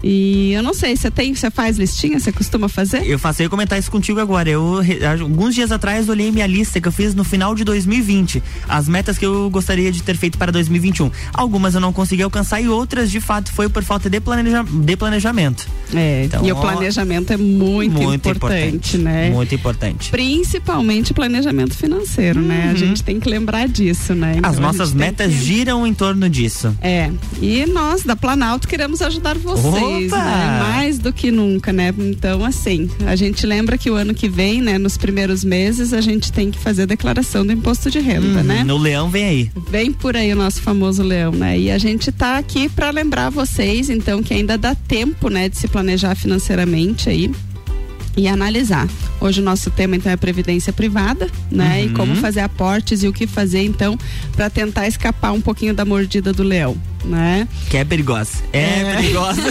E 0.03 0.53
eu 0.53 0.62
não 0.62 0.72
sei, 0.74 0.96
você 0.96 1.11
tem, 1.11 1.34
você 1.34 1.51
faz 1.51 1.76
listinha, 1.78 2.18
você 2.18 2.32
costuma 2.32 2.68
fazer? 2.68 3.07
Eu 3.07 3.18
faço 3.18 3.42
eu 3.42 3.44
ia 3.44 3.51
comentar 3.51 3.78
isso 3.78 3.90
contigo 3.90 4.18
agora. 4.20 4.48
Eu 4.48 4.80
alguns 5.20 5.55
dias 5.55 5.70
atrás 5.72 6.09
olhei 6.09 6.30
minha 6.30 6.46
lista 6.46 6.80
que 6.80 6.88
eu 6.88 6.92
fiz 6.92 7.14
no 7.14 7.24
final 7.24 7.55
de 7.55 7.64
2020, 7.64 8.42
as 8.68 8.88
metas 8.88 9.18
que 9.18 9.26
eu 9.26 9.48
gostaria 9.51 9.90
de 9.92 10.03
ter 10.03 10.16
feito 10.16 10.38
para 10.38 10.51
2021. 10.53 11.11
Algumas 11.34 11.74
eu 11.74 11.80
não 11.80 11.92
consegui 11.92 12.22
alcançar 12.22 12.61
e 12.61 12.68
outras 12.68 13.11
de 13.11 13.20
fato 13.20 13.53
foi 13.53 13.68
por 13.68 13.82
falta 13.82 14.09
de, 14.09 14.20
planeja, 14.20 14.62
de 14.64 14.96
planejamento. 14.96 15.66
É, 15.94 16.24
Então, 16.24 16.44
e 16.46 16.53
o 16.53 16.57
planejamento 16.57 17.32
é 17.32 17.36
muito, 17.36 17.92
muito 18.01 18.28
importante, 18.28 18.96
né? 18.96 19.30
Muito 19.30 19.55
importante. 19.55 20.11
Principalmente 20.11 21.12
planejamento 21.12 21.74
financeiro, 21.76 22.40
né? 22.40 22.66
A 22.68 22.70
Uhum. 22.70 22.76
gente 22.76 23.03
tem 23.03 23.18
que 23.20 23.28
lembrar 23.28 23.68
disso, 23.68 24.14
né? 24.14 24.34
Então, 24.38 24.51
As 24.51 24.59
nossas 24.59 24.92
metas 24.92 25.30
que- 25.32 25.38
giram 25.44 25.86
em 25.86 25.92
torno 25.92 26.28
disso. 26.28 26.74
É, 26.80 27.11
e 27.40 27.66
nós 27.66 28.03
da 28.03 28.14
Planalto 28.16 28.66
queremos 28.68 29.03
ajudar 29.03 29.36
vocês, 29.38 29.64
Né? 29.91 30.59
Mais 30.61 30.99
do 30.99 31.12
que 31.12 31.30
nunca, 31.30 31.72
né? 31.72 31.95
Então, 31.99 32.45
assim, 32.45 32.88
a 33.07 33.16
gente 33.16 33.47
lembra 33.47 33.76
que 33.76 33.91
o 33.91 33.95
ano 33.95 34.14
que 34.14 34.28
vem, 34.28 34.61
né, 34.61 34.78
nos 34.78 34.97
primeiros 34.97 35.45
meses, 35.45 35.93
a 35.93 36.01
gente 36.01 36.32
tem 36.32 36.51
que 36.51 36.59
fazer 36.59 36.82
a 36.82 36.86
declaração 36.86 37.45
do 37.45 37.53
imposto 37.53 37.91
de 37.91 37.99
renda, 37.99 38.41
Uhum, 38.41 38.45
né? 38.45 38.64
No 38.64 38.76
leão 38.76 39.09
vem 39.11 39.24
aí. 39.24 39.51
Vem 39.70 39.93
por 39.93 40.16
aí 40.16 40.32
o 40.32 40.36
nosso 40.36 40.61
famoso 40.62 41.03
leão, 41.03 41.32
né? 41.32 41.59
E 41.59 41.70
a 41.70 41.78
gente 41.78 42.11
tá 42.12 42.38
aqui 42.38 42.68
para 42.68 42.91
lembrar 42.91 43.30
vocês, 43.30 43.91
então, 43.91 44.22
que 44.22 44.34
ainda 44.34 44.57
dá 44.57 44.74
tempo, 44.74 45.28
né, 45.28 45.49
de 45.49 45.59
se 45.59 45.68
planejar 45.68 46.14
financeiramente 46.14 47.09
aí 47.09 47.30
e 48.16 48.28
analisar. 48.28 48.88
Hoje 49.20 49.40
o 49.40 49.44
nosso 49.44 49.70
tema 49.70 49.96
então 49.96 50.11
é 50.11 50.16
previdência 50.16 50.72
privada, 50.72 51.28
né? 51.50 51.78
Uhum. 51.78 51.84
E 51.84 51.88
como 51.90 52.14
fazer 52.16 52.40
aportes 52.40 53.02
e 53.02 53.08
o 53.08 53.12
que 53.12 53.26
fazer 53.26 53.62
então 53.62 53.98
para 54.32 54.50
tentar 54.50 54.86
escapar 54.86 55.32
um 55.32 55.40
pouquinho 55.40 55.74
da 55.74 55.84
mordida 55.84 56.32
do 56.32 56.42
leão, 56.42 56.76
né? 57.04 57.46
Que 57.68 57.76
é 57.76 57.84
perigosa. 57.84 58.38
É, 58.52 58.96
perigosa. 58.96 59.42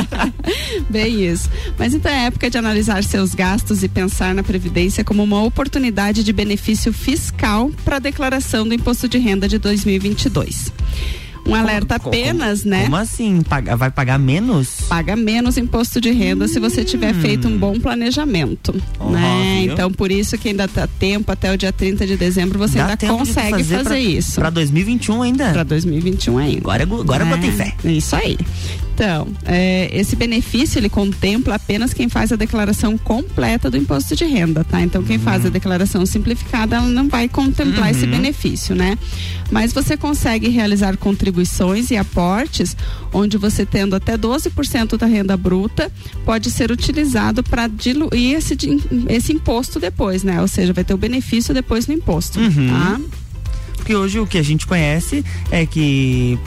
Bem 0.90 1.24
isso. 1.26 1.48
Mas 1.78 1.94
então 1.94 2.10
é 2.10 2.26
época 2.26 2.50
de 2.50 2.58
analisar 2.58 3.02
seus 3.04 3.34
gastos 3.34 3.82
e 3.82 3.88
pensar 3.88 4.34
na 4.34 4.42
previdência 4.42 5.04
como 5.04 5.22
uma 5.22 5.42
oportunidade 5.42 6.22
de 6.22 6.32
benefício 6.32 6.92
fiscal 6.92 7.70
para 7.84 7.96
a 7.96 8.00
declaração 8.00 8.66
do 8.66 8.74
imposto 8.74 9.08
de 9.08 9.18
renda 9.18 9.48
de 9.48 9.58
2022. 9.58 10.72
Um 11.48 11.54
alerta 11.54 11.94
apenas, 11.96 12.64
né? 12.64 12.84
Como 12.84 12.96
assim? 12.96 13.40
Paga- 13.42 13.74
vai 13.76 13.90
pagar 13.90 14.18
menos? 14.18 14.82
paga 14.88 15.16
menos 15.16 15.56
imposto 15.56 16.00
de 16.00 16.10
renda 16.10 16.46
se 16.46 16.60
você 16.60 16.84
tiver 16.84 17.14
feito 17.14 17.48
um 17.48 17.56
bom 17.56 17.78
planejamento, 17.80 18.72
né? 19.10 19.60
viu? 19.64 19.72
Então 19.72 19.90
por 19.92 20.10
isso 20.10 20.36
que 20.36 20.48
ainda 20.48 20.66
dá 20.66 20.86
tempo 20.86 21.30
até 21.32 21.52
o 21.52 21.56
dia 21.56 21.72
30 21.72 22.06
de 22.06 22.16
dezembro 22.16 22.58
você 22.58 22.78
Dá 22.78 22.88
ainda 22.88 22.96
consegue 23.08 23.64
fazer, 23.64 23.84
pra- 23.84 23.98
isso. 23.98 24.34
Pra 24.40 24.50
2021 24.50 25.22
ainda? 25.22 25.50
Para 25.52 25.62
2021 25.64 26.38
ainda. 26.38 26.58
Agora, 26.60 26.82
agora 26.82 27.24
eu 27.24 27.28
botei 27.28 27.50
fé. 27.50 27.74
É, 27.84 27.92
Isso 27.92 28.14
aí. 28.14 28.36
Então, 28.98 29.28
é, 29.44 29.88
esse 29.96 30.16
benefício 30.16 30.76
ele 30.76 30.88
contempla 30.88 31.54
apenas 31.54 31.94
quem 31.94 32.08
faz 32.08 32.32
a 32.32 32.36
declaração 32.36 32.98
completa 32.98 33.70
do 33.70 33.76
imposto 33.76 34.16
de 34.16 34.24
renda, 34.24 34.64
tá? 34.64 34.80
Então, 34.82 35.04
quem 35.04 35.20
faz 35.20 35.46
a 35.46 35.48
declaração 35.48 36.04
simplificada, 36.04 36.74
ela 36.74 36.88
não 36.88 37.08
vai 37.08 37.28
contemplar 37.28 37.92
esse 37.92 38.04
Uhum. 38.06 38.10
benefício, 38.10 38.74
né? 38.74 38.98
Mas 39.52 39.72
você 39.72 39.96
consegue 39.96 40.48
realizar 40.48 40.96
contribuições 40.96 41.92
e 41.92 41.96
aportes, 41.96 42.76
onde 43.12 43.38
você 43.38 43.64
tendo 43.64 43.94
até 43.94 44.16
12% 44.18 44.96
da 44.98 45.06
renda 45.06 45.36
bruta, 45.36 45.92
pode 46.24 46.50
ser 46.50 46.72
utilizado 46.72 47.40
para 47.44 47.68
diluir 47.68 48.36
esse, 48.36 48.56
esse 49.08 49.32
imposto 49.32 49.78
depois, 49.78 50.24
né? 50.24 50.40
Ou 50.40 50.48
seja, 50.48 50.72
vai 50.72 50.82
ter 50.82 50.92
o 50.92 50.98
benefício 50.98 51.54
depois 51.54 51.86
no 51.86 51.94
imposto, 51.94 52.40
Uhum. 52.40 52.68
tá? 52.68 53.00
Porque 53.88 53.96
hoje 53.96 54.20
o 54.20 54.26
que 54.26 54.36
a 54.36 54.42
gente 54.42 54.66
conhece 54.66 55.24
é 55.50 55.64
que 55.64 56.38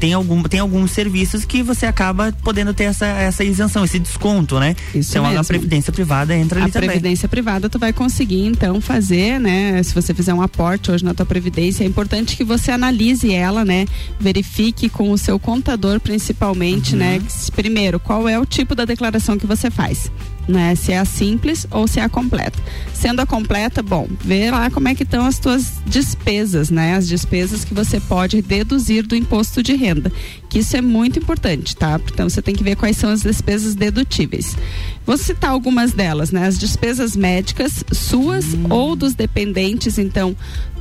tem, 0.00 0.14
algum, 0.14 0.42
tem 0.44 0.60
alguns 0.60 0.92
serviços 0.92 1.44
que 1.44 1.62
você 1.62 1.84
acaba 1.84 2.32
podendo 2.42 2.72
ter 2.72 2.84
essa, 2.84 3.04
essa 3.04 3.44
isenção, 3.44 3.84
esse 3.84 3.98
desconto, 3.98 4.58
né? 4.58 4.74
Isso 4.94 5.10
então 5.12 5.26
a 5.26 5.28
mesmo. 5.28 5.44
previdência 5.44 5.92
privada 5.92 6.34
entra 6.34 6.58
ali 6.58 6.70
a 6.70 6.72
também. 6.72 6.88
previdência 6.88 7.28
privada 7.28 7.68
tu 7.68 7.78
vai 7.78 7.92
conseguir 7.92 8.46
então 8.46 8.80
fazer, 8.80 9.38
né? 9.38 9.82
Se 9.82 9.94
você 9.94 10.14
fizer 10.14 10.32
um 10.32 10.40
aporte 10.40 10.90
hoje 10.90 11.04
na 11.04 11.12
tua 11.12 11.26
previdência, 11.26 11.84
é 11.84 11.86
importante 11.86 12.34
que 12.34 12.44
você 12.44 12.70
analise 12.70 13.30
ela, 13.30 13.62
né? 13.62 13.84
Verifique 14.18 14.88
com 14.88 15.10
o 15.10 15.18
seu 15.18 15.38
contador 15.38 16.00
principalmente, 16.00 16.92
Uhum. 16.94 16.98
né? 17.00 17.22
Primeiro, 17.54 18.00
qual 18.00 18.26
é 18.26 18.38
o 18.40 18.46
tipo 18.46 18.74
da 18.74 18.86
declaração 18.86 19.36
que 19.36 19.46
você 19.46 19.70
faz, 19.70 20.10
né? 20.48 20.74
Se 20.74 20.92
é 20.92 20.98
a 20.98 21.04
simples 21.04 21.66
ou 21.70 21.86
se 21.86 22.00
é 22.00 22.04
a 22.04 22.08
completa. 22.08 22.58
Sendo 22.94 23.20
a 23.20 23.26
completa, 23.26 23.82
bom, 23.82 24.08
vê 24.24 24.50
lá 24.50 24.70
como 24.70 24.88
é 24.88 24.94
que 24.94 25.02
estão 25.02 25.26
as 25.26 25.38
tuas 25.38 25.74
despesas, 25.86 26.70
né? 26.70 26.85
As 26.94 27.08
despesas 27.08 27.64
que 27.64 27.74
você 27.74 27.98
pode 28.00 28.40
deduzir 28.42 29.06
do 29.06 29.16
imposto 29.16 29.62
de 29.62 29.74
renda, 29.74 30.12
que 30.48 30.60
isso 30.60 30.76
é 30.76 30.80
muito 30.80 31.18
importante, 31.18 31.74
tá? 31.76 32.00
Então 32.12 32.28
você 32.28 32.40
tem 32.40 32.54
que 32.54 32.62
ver 32.64 32.76
quais 32.76 32.96
são 32.96 33.10
as 33.10 33.22
despesas 33.22 33.74
dedutíveis. 33.74 34.56
Vou 35.04 35.16
citar 35.16 35.50
algumas 35.50 35.92
delas, 35.92 36.30
né? 36.30 36.46
As 36.46 36.58
despesas 36.58 37.16
médicas 37.16 37.84
suas 37.92 38.54
Hum. 38.54 38.66
ou 38.70 38.96
dos 38.96 39.14
dependentes, 39.14 39.98
então 39.98 40.36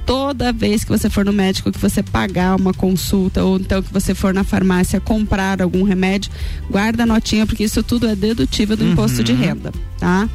toda 0.06 0.54
vez 0.54 0.84
que 0.84 0.90
você 0.90 1.10
for 1.10 1.26
no 1.26 1.34
médico 1.34 1.72
que 1.72 1.80
você 1.80 2.04
pagar 2.04 2.56
uma 2.56 2.74
consulta 2.74 3.44
ou 3.44 3.58
então 3.58 3.82
que 3.82 3.92
você 3.92 4.14
for 4.14 4.34
na 4.34 4.44
farmácia 4.44 5.00
comprar 5.00 5.62
algum 5.62 5.84
remédio, 5.84 6.32
guarda 6.70 7.04
a 7.04 7.06
notinha 7.06 7.46
porque 7.46 7.64
isso 7.64 7.82
tudo 7.82 8.08
é 8.08 8.16
dedutível 8.16 8.78
do 8.78 8.86
imposto 8.86 9.24
de 9.24 9.32
Uhum. 9.32 9.38
renda, 9.40 9.72
tá? 9.98 10.30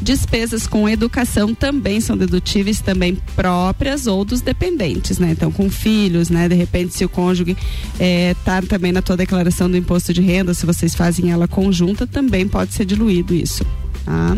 Despesas 0.00 0.66
com 0.66 0.86
educação 0.88 1.54
também 1.54 2.00
são 2.00 2.16
dedutíveis, 2.16 2.80
também 2.80 3.16
próprias 3.34 4.06
ou 4.06 4.24
dos 4.24 4.42
dependentes, 4.42 5.18
né? 5.18 5.30
Então, 5.30 5.50
com 5.50 5.70
filhos, 5.70 6.28
né? 6.28 6.48
De 6.48 6.54
repente, 6.54 6.94
se 6.94 7.04
o 7.04 7.08
cônjuge 7.08 7.56
eh, 7.98 8.36
tá 8.44 8.60
também 8.60 8.92
na 8.92 9.00
tua 9.00 9.16
declaração 9.16 9.70
do 9.70 9.76
imposto 9.76 10.12
de 10.12 10.20
renda, 10.20 10.52
se 10.52 10.66
vocês 10.66 10.94
fazem 10.94 11.30
ela 11.32 11.48
conjunta, 11.48 12.06
também 12.06 12.46
pode 12.46 12.74
ser 12.74 12.84
diluído 12.84 13.34
isso, 13.34 13.64
tá? 14.04 14.36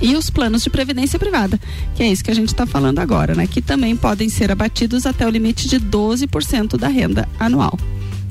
E 0.00 0.16
os 0.16 0.30
planos 0.30 0.62
de 0.62 0.70
previdência 0.70 1.18
privada, 1.18 1.60
que 1.94 2.02
é 2.02 2.10
isso 2.10 2.24
que 2.24 2.30
a 2.30 2.34
gente 2.34 2.48
está 2.48 2.66
falando 2.66 2.98
agora, 2.98 3.34
né? 3.34 3.46
Que 3.46 3.60
também 3.60 3.94
podem 3.96 4.28
ser 4.28 4.50
abatidos 4.50 5.04
até 5.04 5.26
o 5.26 5.30
limite 5.30 5.68
de 5.68 5.78
12% 5.78 6.76
da 6.76 6.88
renda 6.88 7.28
anual. 7.38 7.78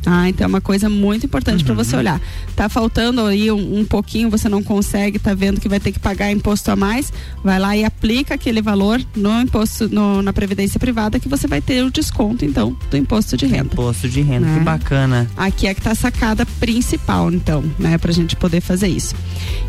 Ah, 0.05 0.29
então 0.29 0.45
é 0.45 0.47
uma 0.47 0.61
coisa 0.61 0.89
muito 0.89 1.25
importante 1.25 1.63
para 1.63 1.73
você 1.73 1.95
olhar. 1.95 2.21
Tá 2.55 2.69
faltando 2.69 3.21
aí 3.25 3.51
um, 3.51 3.79
um 3.79 3.85
pouquinho, 3.85 4.29
você 4.29 4.47
não 4.47 4.63
consegue, 4.63 5.19
tá 5.19 5.33
vendo 5.33 5.59
que 5.59 5.67
vai 5.67 5.79
ter 5.79 5.91
que 5.91 5.99
pagar 5.99 6.31
imposto 6.31 6.71
a 6.71 6.75
mais, 6.75 7.11
vai 7.43 7.59
lá 7.59 7.75
e 7.75 7.83
aplica 7.83 8.33
aquele 8.35 8.61
valor 8.61 9.01
no 9.15 9.41
imposto, 9.41 9.89
no- 9.89 10.21
na 10.21 10.31
previdência 10.31 10.79
privada 10.79 11.19
que 11.19 11.27
você 11.27 11.47
vai 11.47 11.61
ter 11.61 11.83
o 11.83 11.91
desconto 11.91 12.45
então 12.45 12.75
do 12.89 12.97
imposto 12.97 13.35
de 13.35 13.45
renda. 13.45 13.73
Imposto 13.73 14.07
de 14.07 14.21
renda, 14.21 14.47
que 14.47 14.53
Né? 14.53 14.59
bacana. 14.61 15.27
Aqui 15.35 15.67
é 15.67 15.73
que 15.73 15.81
tá 15.81 15.91
a 15.91 15.95
sacada 15.95 16.45
principal, 16.45 17.31
então, 17.31 17.63
né, 17.77 17.97
pra 17.97 18.11
gente 18.11 18.35
poder 18.35 18.61
fazer 18.61 18.87
isso. 18.87 19.13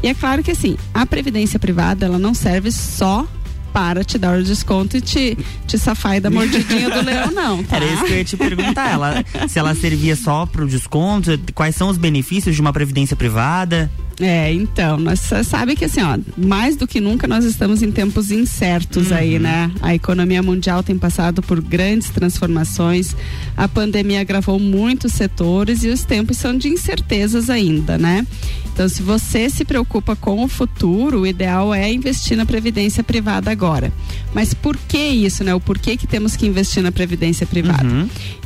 E 0.03 0.09
é 0.09 0.15
claro 0.15 0.43
que 0.43 0.53
assim, 0.53 0.77
a 0.95 1.05
previdência 1.05 1.59
privada, 1.59 2.07
ela 2.07 2.19
não 2.19 2.35
serve 2.35 2.71
só 2.71 3.27
para 3.73 4.05
te 4.05 4.19
dar 4.19 4.39
o 4.39 4.43
desconto 4.43 4.97
e 4.97 5.01
te, 5.01 5.37
te 5.67 5.79
safar 5.79 6.21
da 6.21 6.31
mordidinha 6.31 6.91
do 6.91 7.03
leão, 7.03 7.31
não. 7.31 7.63
Tá? 7.65 7.77
Era 7.77 7.87
isso 7.87 8.05
que 8.05 8.13
eu 8.13 8.17
ia 8.17 8.25
te 8.25 8.37
perguntar. 8.37 8.91
Ela, 8.91 9.25
se 9.49 9.59
ela 9.59 9.75
servia 9.75 10.17
só 10.17 10.47
pro 10.47 10.67
desconto, 10.67 11.39
quais 11.55 11.77
são 11.77 11.89
os 11.89 11.97
benefícios 11.97 12.55
de 12.55 12.61
uma 12.61 12.73
previdência 12.73 13.17
privada? 13.17 13.91
É, 14.21 14.53
então, 14.53 14.99
nós 14.99 15.19
sa- 15.21 15.43
sabe 15.43 15.75
que 15.75 15.87
assim, 15.87 16.03
ó, 16.03 16.19
mais 16.37 16.77
do 16.77 16.87
que 16.87 17.01
nunca 17.01 17.27
nós 17.27 17.45
estamos 17.47 17.83
em 17.83 17.91
tempos 17.91 18.31
incertos 18.31 19.11
aí, 19.13 19.39
né? 19.39 19.71
A 19.81 19.95
economia 19.95 20.43
mundial 20.43 20.83
tem 20.83 20.99
passado 20.99 21.41
por 21.41 21.59
grandes 21.63 22.11
transformações, 22.11 23.17
a 23.57 23.67
pandemia 23.67 24.21
agravou 24.21 24.59
muitos 24.59 25.13
setores 25.15 25.85
e 25.85 25.89
os 25.89 26.05
tempos 26.05 26.37
são 26.37 26.57
de 26.57 26.69
incertezas 26.69 27.49
ainda, 27.49 27.97
né? 27.97 28.27
Então, 28.73 28.89
se 28.89 29.03
você 29.03 29.51
se 29.51 29.65
preocupa 29.65 30.15
com 30.15 30.45
o 30.45 30.49
futuro, 30.49 31.21
o 31.23 31.27
ideal 31.27 31.75
é 31.75 31.91
investir 31.93 32.37
na 32.37 32.47
previdência 32.47 33.03
privada 33.03 33.51
agora. 33.51 33.93
Mas 34.33 34.55
por 34.55 34.77
que 34.77 34.97
isso, 34.99 35.43
né? 35.45 35.55
O 35.55 35.61
porquê 35.61 35.97
que 35.97 36.07
temos 36.07 36.37
que 36.37 36.47
investir 36.47 36.83
na 36.83 36.93
previdência 36.93 37.47
privada? 37.47 37.85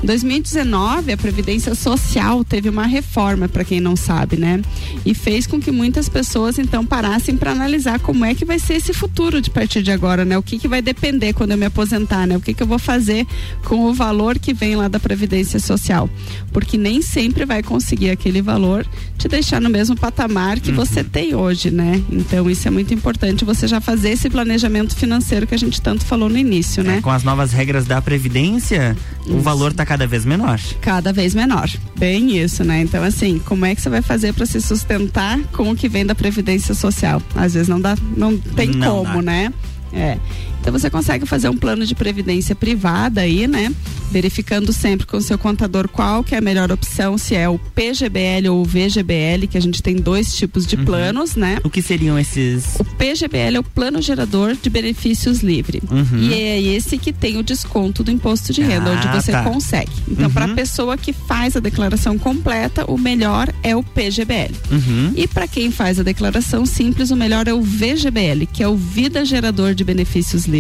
Em 0.03 0.07
2019, 0.07 1.13
a 1.13 1.17
Previdência 1.17 1.75
Social 1.75 2.43
teve 2.43 2.69
uma 2.69 2.87
reforma, 2.87 3.49
para 3.49 3.65
quem 3.65 3.81
não 3.81 3.95
sabe, 3.95 4.37
né? 4.37 4.61
E 5.05 5.15
fez 5.15 5.47
com 5.47 5.61
que 5.65 5.73
muitas 5.73 6.11
pessoas 6.11 6.59
então 6.59 6.85
parassem 6.85 7.39
para 7.39 7.51
analisar 7.51 7.99
como 7.99 8.23
é 8.23 8.35
que 8.35 8.45
vai 8.45 8.59
ser 8.59 8.75
esse 8.75 8.93
futuro 8.93 9.41
de 9.41 9.49
partir 9.49 9.83
de 9.83 9.91
agora, 9.91 10.23
né? 10.23 10.37
O 10.37 10.43
que, 10.43 10.59
que 10.59 10.69
vai 10.69 10.83
depender 10.83 11.33
quando 11.33 11.53
eu 11.53 11.57
me 11.57 11.65
aposentar, 11.65 12.27
né? 12.27 12.37
O 12.37 12.41
que, 12.41 12.53
que 12.53 12.63
eu 12.63 12.67
vou 12.67 12.79
fazer 12.79 13.27
com 13.65 13.87
o 13.87 13.95
valor 13.95 14.39
que 14.39 14.53
vem 14.53 14.77
lá 14.77 14.89
da 14.89 15.01
Previdência 15.01 15.59
Social? 15.59 16.11
Porque 16.53 16.77
nem 16.77 17.01
sempre 17.01 17.47
vai 17.47 17.63
conseguir 17.63 18.11
aquele 18.11 18.43
valor 18.43 18.87
te 19.17 19.27
deixar 19.27 19.59
no 19.59 19.71
mesmo 19.71 19.97
patamar 19.97 20.61
que 20.61 20.71
você 20.71 21.03
tem 21.03 21.35
hoje, 21.35 21.71
né? 21.71 22.03
Então 22.13 22.51
isso 22.51 22.69
é 22.69 22.71
muito 22.71 22.93
importante 22.93 23.43
você 23.43 23.67
já 23.67 23.81
fazer 23.81 24.11
esse 24.11 24.29
planejamento 24.29 24.95
financeiro 24.95 25.47
que 25.47 25.55
a 25.55 25.59
gente 25.59 25.81
tanto 25.81 26.05
falou 26.05 26.29
no 26.29 26.37
início, 26.37 26.85
né? 26.85 27.01
Com 27.01 27.11
as 27.11 27.25
novas 27.25 27.53
regras 27.53 27.87
da 27.87 28.03
Previdência, 28.03 28.95
o 29.27 29.39
valor 29.41 29.73
tá 29.73 29.85
cada 29.87 30.07
vez 30.07 30.25
menor. 30.25 30.61
cada 30.81 31.13
vez 31.13 31.35
menor. 31.35 31.69
Bem 31.97 32.39
isso, 32.39 32.63
né? 32.65 32.81
Então, 32.83 33.03
assim, 33.03 33.39
como 33.45 33.65
é 33.65 33.75
que 33.75 33.81
você 33.81 33.89
vai 33.89 34.03
fazer 34.03 34.33
para 34.35 34.47
se 34.47 34.61
sustentar 34.61 35.39
com 35.53 35.71
o 35.71 35.77
que 35.77 35.89
vem 35.89 36.05
da 36.05 36.15
Previdência 36.15 36.75
Social? 36.75 37.23
Às 37.35 37.55
vezes 37.55 37.69
não 37.69 37.81
dá, 37.81 37.97
não 38.17 38.37
tem 38.37 38.69
Não 38.69 39.05
como, 39.05 39.15
dá. 39.17 39.23
né? 39.23 39.53
É. 39.93 40.19
Então 40.65 40.73
você 40.73 40.89
consegue 40.89 41.27
fazer 41.27 41.51
um 41.51 41.57
plano 41.57 41.85
de 41.85 41.95
previdência 41.95 42.55
privada 42.55 43.21
aí, 43.21 43.47
né? 43.47 43.71
Verificando 44.11 44.73
sempre 44.73 45.07
com 45.07 45.19
o 45.19 45.21
seu 45.21 45.37
contador 45.37 45.89
qual 45.89 46.25
que 46.25 46.35
é 46.35 46.39
a 46.39 46.41
melhor 46.41 46.73
opção, 46.73 47.19
se 47.19 47.35
é 47.35 47.47
o 47.49 47.59
PGBL 47.59 48.49
ou 48.49 48.63
o 48.63 48.65
VGBL, 48.65 49.47
que 49.51 49.59
a 49.59 49.61
gente 49.61 49.83
tem 49.83 49.97
dois 49.97 50.35
tipos 50.35 50.67
de 50.67 50.77
planos, 50.79 51.37
né? 51.37 51.59
O 51.65 51.69
que 51.69 51.83
seriam 51.83 52.19
esses? 52.19 52.77
O 52.79 52.85
PGBL 52.85 53.57
é 53.57 53.61
o 53.61 53.63
Plano 53.63 54.01
Gerador 54.01 54.57
de 54.61 54.71
Benefícios 54.71 55.41
Livre. 55.43 55.83
Uhum. 55.91 56.19
E 56.19 56.33
é 56.33 56.63
esse 56.63 56.97
que 56.97 57.13
tem 57.13 57.37
o 57.37 57.43
desconto 57.43 58.03
do 58.03 58.11
imposto 58.11 58.51
de 58.53 58.63
renda, 58.63 58.91
Ah, 58.91 58.95
onde 58.95 59.09
você 59.23 59.33
tá. 59.33 59.43
consegue. 59.45 59.93
Então, 60.09 60.31
para 60.31 60.47
a 60.47 60.49
Uhum. 60.49 60.55
pessoa 60.55 60.97
que 60.97 61.13
faz 61.13 61.57
a 61.57 61.61
declaração 61.61 62.17
completa, 62.19 62.91
o 62.91 62.97
melhor 62.97 63.53
é 63.63 63.77
o 63.77 63.83
PGBL. 63.83 64.55
Uhum. 64.71 65.13
E 65.15 65.27
para 65.29 65.47
quem 65.47 65.71
faz 65.71 65.99
a 66.01 66.03
declaração 66.03 66.65
simples, 66.65 67.11
o 67.11 67.17
melhor 67.17 67.49
é 67.49 67.53
o 67.53 67.61
VGBL, 67.61 68.47
que 68.51 68.63
é 68.63 68.69
o 68.69 68.77
Vida 68.77 69.25
Gerador 69.27 69.75
de 69.75 69.85
Benefícios 69.85 70.45
Livres. 70.47 70.54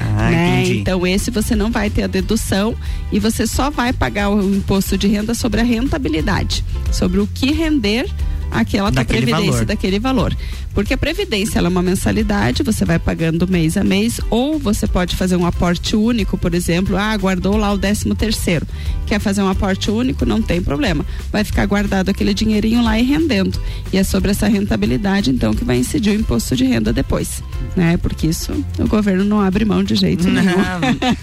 Ah, 0.00 0.30
né? 0.30 0.60
entendi. 0.62 0.78
Então, 0.80 1.06
esse 1.06 1.30
você 1.30 1.56
não 1.56 1.70
vai 1.70 1.90
ter 1.90 2.02
a 2.04 2.06
dedução 2.06 2.74
e 3.10 3.18
você 3.18 3.46
só 3.46 3.70
vai 3.70 3.92
pagar 3.92 4.30
o 4.30 4.42
imposto 4.54 4.96
de 4.96 5.06
renda 5.08 5.34
sobre 5.34 5.60
a 5.60 5.64
rentabilidade, 5.64 6.64
sobre 6.92 7.20
o 7.20 7.26
que 7.26 7.52
render 7.52 8.08
aquela 8.50 8.90
Daquele 8.90 9.22
previdência 9.22 9.52
valor. 9.52 9.64
daquele 9.64 9.98
valor. 9.98 10.36
Porque 10.74 10.94
a 10.94 10.98
previdência 10.98 11.58
é 11.58 11.68
uma 11.68 11.82
mensalidade, 11.82 12.62
você 12.62 12.84
vai 12.84 12.98
pagando 12.98 13.48
mês 13.48 13.76
a 13.76 13.84
mês, 13.84 14.20
ou 14.30 14.58
você 14.58 14.86
pode 14.86 15.16
fazer 15.16 15.36
um 15.36 15.46
aporte 15.46 15.94
único, 15.94 16.38
por 16.38 16.54
exemplo, 16.54 16.96
ah, 16.96 17.16
guardou 17.16 17.56
lá 17.56 17.72
o 17.72 17.78
décimo 17.78 18.14
terceiro. 18.14 18.66
Quer 19.06 19.20
fazer 19.20 19.42
um 19.42 19.48
aporte 19.48 19.90
único? 19.90 20.24
Não 20.24 20.40
tem 20.40 20.62
problema. 20.62 21.04
Vai 21.30 21.44
ficar 21.44 21.66
guardado 21.66 22.08
aquele 22.08 22.32
dinheirinho 22.32 22.82
lá 22.82 22.98
e 22.98 23.02
rendendo. 23.02 23.60
E 23.92 23.98
é 23.98 24.04
sobre 24.04 24.30
essa 24.30 24.48
rentabilidade, 24.48 25.30
então, 25.30 25.54
que 25.54 25.64
vai 25.64 25.76
incidir 25.76 26.10
o 26.10 26.20
imposto 26.20 26.56
de 26.56 26.64
renda 26.64 26.92
depois. 26.92 27.42
Né? 27.76 27.96
Porque 27.96 28.26
isso 28.26 28.52
o 28.78 28.88
governo 28.88 29.24
não 29.24 29.40
abre 29.40 29.64
mão 29.64 29.84
de 29.84 29.94
jeito 29.94 30.28
nenhum. 30.30 30.56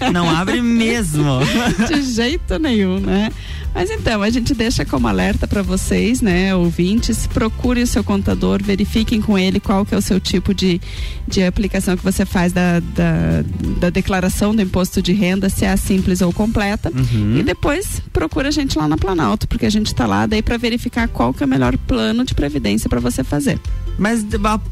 Não, 0.00 0.12
não 0.12 0.30
abre 0.30 0.60
mesmo. 0.62 1.40
de 1.88 2.02
jeito 2.02 2.58
nenhum, 2.58 3.00
né? 3.00 3.30
Mas 3.74 3.90
então, 3.90 4.22
a 4.22 4.30
gente 4.30 4.52
deixa 4.52 4.84
como 4.84 5.06
alerta 5.06 5.46
para 5.46 5.62
vocês, 5.62 6.20
né, 6.20 6.54
ouvintes, 6.54 7.26
procure 7.28 7.82
o 7.82 7.86
seu 7.86 8.02
contador, 8.02 8.60
verifiquem 8.62 9.20
com 9.20 9.38
ele 9.40 9.60
qual 9.60 9.84
que 9.84 9.94
é 9.94 9.98
o 9.98 10.02
seu 10.02 10.20
tipo 10.20 10.54
de, 10.54 10.80
de 11.26 11.42
aplicação 11.42 11.96
que 11.96 12.04
você 12.04 12.24
faz 12.24 12.52
da, 12.52 12.80
da, 12.80 13.42
da 13.78 13.90
declaração 13.90 14.54
do 14.54 14.62
imposto 14.62 15.00
de 15.00 15.12
renda, 15.12 15.48
se 15.48 15.64
é 15.64 15.70
a 15.70 15.76
simples 15.76 16.20
ou 16.20 16.32
completa. 16.32 16.90
Uhum. 16.94 17.38
E 17.38 17.42
depois 17.42 18.02
procura 18.12 18.48
a 18.48 18.50
gente 18.50 18.78
lá 18.78 18.88
na 18.88 18.96
Planalto, 18.96 19.48
porque 19.48 19.66
a 19.66 19.70
gente 19.70 19.94
tá 19.94 20.06
lá 20.06 20.26
daí 20.26 20.42
para 20.42 20.56
verificar 20.56 21.08
qual 21.08 21.32
que 21.32 21.42
é 21.42 21.46
o 21.46 21.48
melhor 21.48 21.76
plano 21.76 22.24
de 22.24 22.34
previdência 22.34 22.88
para 22.88 23.00
você 23.00 23.24
fazer. 23.24 23.58
Mas 23.98 24.24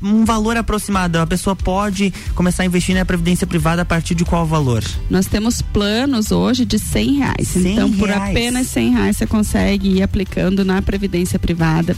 um 0.02 0.24
valor 0.24 0.56
aproximado, 0.56 1.18
a 1.18 1.26
pessoa 1.26 1.54
pode 1.54 2.12
começar 2.34 2.62
a 2.62 2.66
investir 2.66 2.94
na 2.94 3.04
previdência 3.04 3.46
privada 3.46 3.82
a 3.82 3.84
partir 3.84 4.14
de 4.14 4.24
qual 4.24 4.46
valor? 4.46 4.82
Nós 5.10 5.26
temos 5.26 5.60
planos 5.60 6.32
hoje 6.32 6.64
de 6.64 6.78
cem 6.78 7.18
reais. 7.18 7.48
100 7.48 7.72
então, 7.72 7.92
por 7.92 8.08
reais. 8.08 8.30
apenas 8.30 8.66
cem 8.68 8.92
reais 8.92 9.16
você 9.16 9.26
consegue 9.26 9.98
ir 9.98 10.02
aplicando 10.02 10.64
na 10.64 10.80
previdência 10.80 11.38
privada. 11.38 11.94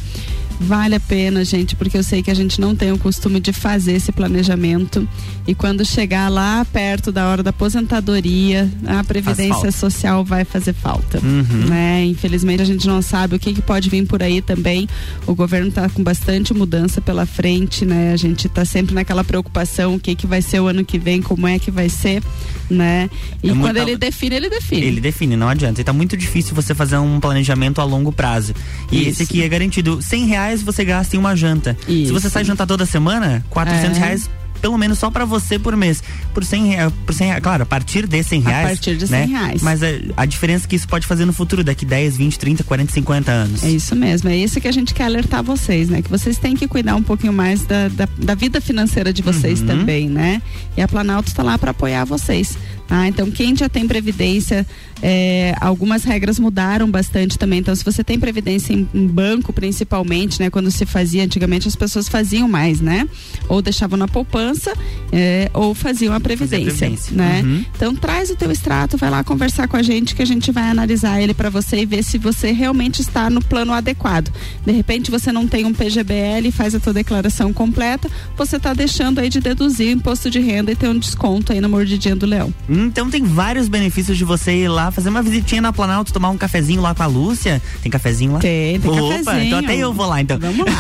Vale 0.63 0.95
a 0.95 1.01
pena, 1.01 1.43
gente, 1.43 1.75
porque 1.75 1.97
eu 1.97 2.03
sei 2.03 2.23
que 2.23 2.31
a 2.31 2.35
gente 2.35 2.61
não 2.61 2.77
tem 2.77 2.93
o 2.93 2.99
costume 2.99 3.41
de 3.41 3.51
fazer 3.51 3.93
esse 3.93 4.13
planejamento. 4.13 5.09
E 5.47 5.55
quando 5.55 5.85
chegar 5.87 6.29
lá 6.29 6.65
perto 6.71 7.11
da 7.11 7.27
hora 7.29 7.43
da 7.43 7.49
aposentadoria, 7.51 8.71
a 8.87 9.03
previdência 9.03 9.73
social 9.73 10.23
vai 10.23 10.45
fazer 10.45 10.75
falta. 10.75 11.19
Uhum. 11.25 11.67
Né? 11.67 12.05
Infelizmente 12.05 12.61
a 12.61 12.67
gente 12.67 12.87
não 12.87 13.01
sabe 13.01 13.37
o 13.37 13.39
que, 13.39 13.55
que 13.55 13.63
pode 13.63 13.89
vir 13.89 14.07
por 14.07 14.23
aí 14.23 14.43
também. 14.43 14.87
O 15.27 15.35
governo 15.35 15.69
está 15.69 15.89
com 15.89 16.03
bastante 16.03 16.53
mudança 16.53 17.01
pela 17.01 17.25
frente, 17.25 17.87
né? 17.87 18.13
A 18.13 18.17
gente 18.19 18.47
está 18.47 18.65
sempre 18.65 18.95
naquela 18.95 19.25
preocupação, 19.25 19.95
o 19.95 19.99
que, 20.01 20.15
que 20.15 20.27
vai 20.27 20.43
ser 20.43 20.61
o 20.61 20.67
ano 20.67 20.85
que 20.85 20.99
vem, 20.99 21.23
como 21.23 21.47
é 21.47 21.59
que 21.59 21.71
vai 21.71 21.89
ser, 21.89 22.23
né? 22.69 23.09
E 23.43 23.49
É 23.49 23.53
quando 23.53 23.61
muita- 23.61 23.81
ele 23.81 23.97
define, 23.97 24.37
ele 24.37 24.51
define. 24.51 24.83
Ele 24.87 25.01
define, 25.01 25.37
não 25.37 25.49
adianta. 25.49 25.81
E 25.81 25.85
tá 25.85 25.93
muito 25.93 26.19
difícil 26.19 26.55
você 26.55 26.75
fazer 26.75 26.99
um 26.99 27.19
planejamento 27.19 27.81
a 27.81 27.85
longo 27.85 28.13
prazo. 28.13 28.53
E 28.93 29.01
Isso. 29.01 29.09
esse 29.11 29.23
aqui 29.23 29.43
é 29.43 29.49
garantido. 29.49 30.03
100 30.03 30.27
reais 30.27 30.50
você 30.59 30.85
gasta 30.85 31.17
em 31.17 31.19
uma 31.19 31.37
janta. 31.37 31.77
Se 31.87 32.03
Isso. 32.05 32.13
você 32.13 32.29
sai 32.29 32.45
jantar 32.45 32.67
toda 32.67 32.85
semana, 32.87 33.45
400 33.51 33.97
É. 33.97 34.01
reais 34.01 34.31
pelo 34.61 34.77
menos 34.77 34.99
só 34.99 35.11
pra 35.11 35.25
você 35.25 35.59
por 35.59 35.75
mês. 35.75 36.03
Por 36.35 36.45
100 36.45 36.67
reais, 36.67 36.93
por 37.07 37.15
100 37.15 37.29
reais, 37.29 37.43
claro, 37.43 37.63
a 37.63 37.67
partir 37.67 38.07
de 38.07 38.23
100 38.23 38.43
A 38.45 38.49
reais. 38.51 38.69
partir 38.69 38.95
de 38.95 39.11
né? 39.11 39.23
100 39.25 39.29
reais. 39.31 39.63
Mas 39.63 39.83
a, 39.83 39.87
a 40.19 40.27
diferença 40.27 40.69
que 40.69 40.77
isso 40.77 40.87
pode 40.87 41.07
fazer 41.07 41.25
no 41.25 41.33
futuro, 41.33 41.65
daqui 41.65 41.87
10, 41.87 42.19
20, 42.19 42.39
30, 42.39 42.63
40, 42.65 42.93
50 42.93 43.33
anos. 43.33 43.65
É 43.65 43.71
isso 43.71 43.97
mesmo, 43.97 44.29
é 44.29 44.37
isso 44.37 44.61
que 44.61 44.69
a 44.69 44.73
gente 44.73 44.93
quer 44.93 45.05
alertar 45.05 45.43
vocês, 45.43 45.89
né? 45.89 46.03
Que 46.03 46.11
vocês 46.11 46.37
têm 46.37 46.55
que 46.55 46.69
cuidar 46.69 46.95
um 46.95 47.03
pouquinho 47.03 47.33
mais 47.33 47.63
da, 47.65 47.89
da, 47.89 48.07
da 48.19 48.35
vida 48.35 48.61
financeira 48.61 49.15
de 49.15 49.23
vocês 49.23 49.61
Uhum. 49.63 49.67
também, 49.67 50.11
né? 50.11 50.43
E 50.77 50.83
a 50.83 50.87
Planalto 50.87 51.31
está 51.31 51.43
lá 51.43 51.57
para 51.57 51.71
apoiar 51.71 52.05
vocês. 52.05 52.59
Ah, 52.91 53.07
então 53.07 53.31
quem 53.31 53.55
já 53.57 53.69
tem 53.69 53.87
previdência, 53.87 54.67
é, 55.03 55.55
algumas 55.61 56.05
regras 56.05 56.39
mudaram 56.39 56.91
bastante 56.91 57.39
também. 57.39 57.61
Então, 57.61 57.75
se 57.75 57.85
você 57.85 58.03
tem 58.03 58.19
previdência 58.19 58.73
em, 58.73 58.87
em 58.93 59.07
banco, 59.07 59.53
principalmente, 59.53 60.41
né? 60.41 60.51
Quando 60.51 60.71
se 60.71 60.85
fazia 60.85 61.25
antigamente, 61.25 61.69
as 61.69 61.77
pessoas 61.77 62.09
faziam 62.09 62.49
mais, 62.49 62.81
né? 62.81 63.09
Ou 63.49 63.63
deixavam 63.63 63.97
na 63.97 64.09
poupança, 64.09 64.73
é, 65.13 65.51
ou 65.55 65.75
faziam 65.75 66.13
a 66.15 66.21
previdência, 66.21 66.89
previdência. 66.89 67.17
né? 67.17 67.43
Uhum. 67.45 67.65
Então 67.75 67.95
traz 67.95 68.31
o 68.31 68.37
teu 68.37 68.51
extrato, 68.51 68.97
vai 68.97 69.11
lá 69.11 69.25
conversar 69.25 69.69
com 69.69 69.77
a 69.77 69.83
gente 69.83 70.15
que 70.15 70.23
a 70.23 70.27
gente 70.27 70.51
vai 70.51 70.65
analisar 70.65 71.21
ele 71.21 71.33
para 71.35 71.49
você 71.49 71.79
e 71.83 71.87
ver 71.87 72.03
se 72.03 72.19
você 72.19 72.53
realmente 72.53 73.01
está 73.01 73.31
no 73.31 73.43
plano 73.43 73.73
adequado. 73.73 74.33
De 74.65 74.73
repente 74.73 75.11
você 75.11 75.33
não 75.33 75.47
tem 75.47 75.65
um 75.65 75.73
PGBL 75.73 76.49
e 76.49 76.53
faz 76.53 76.75
a 76.75 76.81
tua 76.81 76.93
declaração 76.93 77.53
completa, 77.53 78.11
você 78.37 78.57
está 78.57 78.75
deixando 78.75 79.19
aí 79.19 79.29
de 79.29 79.41
deduzir 79.41 79.89
o 79.89 79.93
imposto 79.93 80.29
de 80.31 80.41
renda 80.41 80.73
e 80.73 80.77
ter 80.77 80.89
um 80.89 80.99
desconto 80.99 81.53
aí 81.53 81.61
na 81.61 81.69
mordidinha 81.69 82.17
do 82.17 82.27
leão. 82.27 82.53
Então 82.87 83.11
tem 83.11 83.23
vários 83.25 83.69
benefícios 83.69 84.17
de 84.17 84.25
você 84.25 84.53
ir 84.65 84.69
lá 84.69 84.91
fazer 84.91 85.09
uma 85.09 85.23
visitinha 85.23 85.61
na 85.61 85.73
Planalto, 85.73 86.13
tomar 86.13 86.31
um 86.31 86.39
cafezinho 86.39 86.81
lá 86.83 86.95
com 86.95 87.03
a 87.03 87.07
Lúcia. 87.07 87.61
Tem 87.83 87.91
cafezinho 87.91 88.33
lá? 88.33 88.39
Tem, 88.41 88.79
tem 88.81 88.91
Opa, 88.91 89.01
cafezinho. 89.25 89.45
então 89.47 89.59
até 89.59 89.77
eu 89.77 89.93
vou 89.93 90.07
lá 90.07 90.21
então. 90.21 90.39
Vamos 90.39 90.67
lá. 90.67 90.73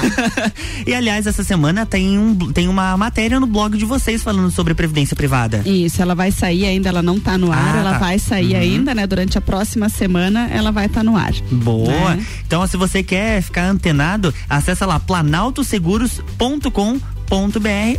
e 0.86 0.94
aliás, 0.94 1.26
essa 1.26 1.42
semana 1.44 1.84
tem, 1.86 2.18
um, 2.18 2.34
tem 2.52 2.68
uma 2.68 2.96
matéria 2.96 3.38
no 3.40 3.46
blog 3.46 3.76
de 3.76 3.84
vocês 3.84 4.22
falando 4.22 4.50
sobre 4.50 4.74
previdência 4.74 5.14
privada. 5.16 5.62
Isso, 5.66 6.00
ela 6.02 6.14
vai 6.14 6.30
sair 6.32 6.66
ainda, 6.66 6.88
ela 6.88 7.02
não 7.02 7.18
tá 7.20 7.36
no 7.38 7.52
ar, 7.52 7.76
Ah, 7.76 7.80
ela 7.80 7.92
tá. 7.92 7.98
vai 7.98 8.18
sair 8.18 8.54
Uhum. 8.54 8.60
ainda, 8.60 8.94
né? 8.94 9.06
Durante 9.06 9.38
a 9.38 9.40
próxima 9.40 9.88
semana 9.88 10.48
ela 10.50 10.72
vai 10.72 10.86
estar 10.86 11.04
no 11.04 11.16
ar. 11.16 11.32
Boa. 11.52 12.16
Né? 12.16 12.26
Então, 12.46 12.66
se 12.66 12.76
você 12.76 13.02
quer 13.02 13.42
ficar 13.42 13.68
antenado, 13.68 14.34
acessa 14.48 14.86
lá 14.86 14.98
planaltoseguros.com.br 14.98 17.19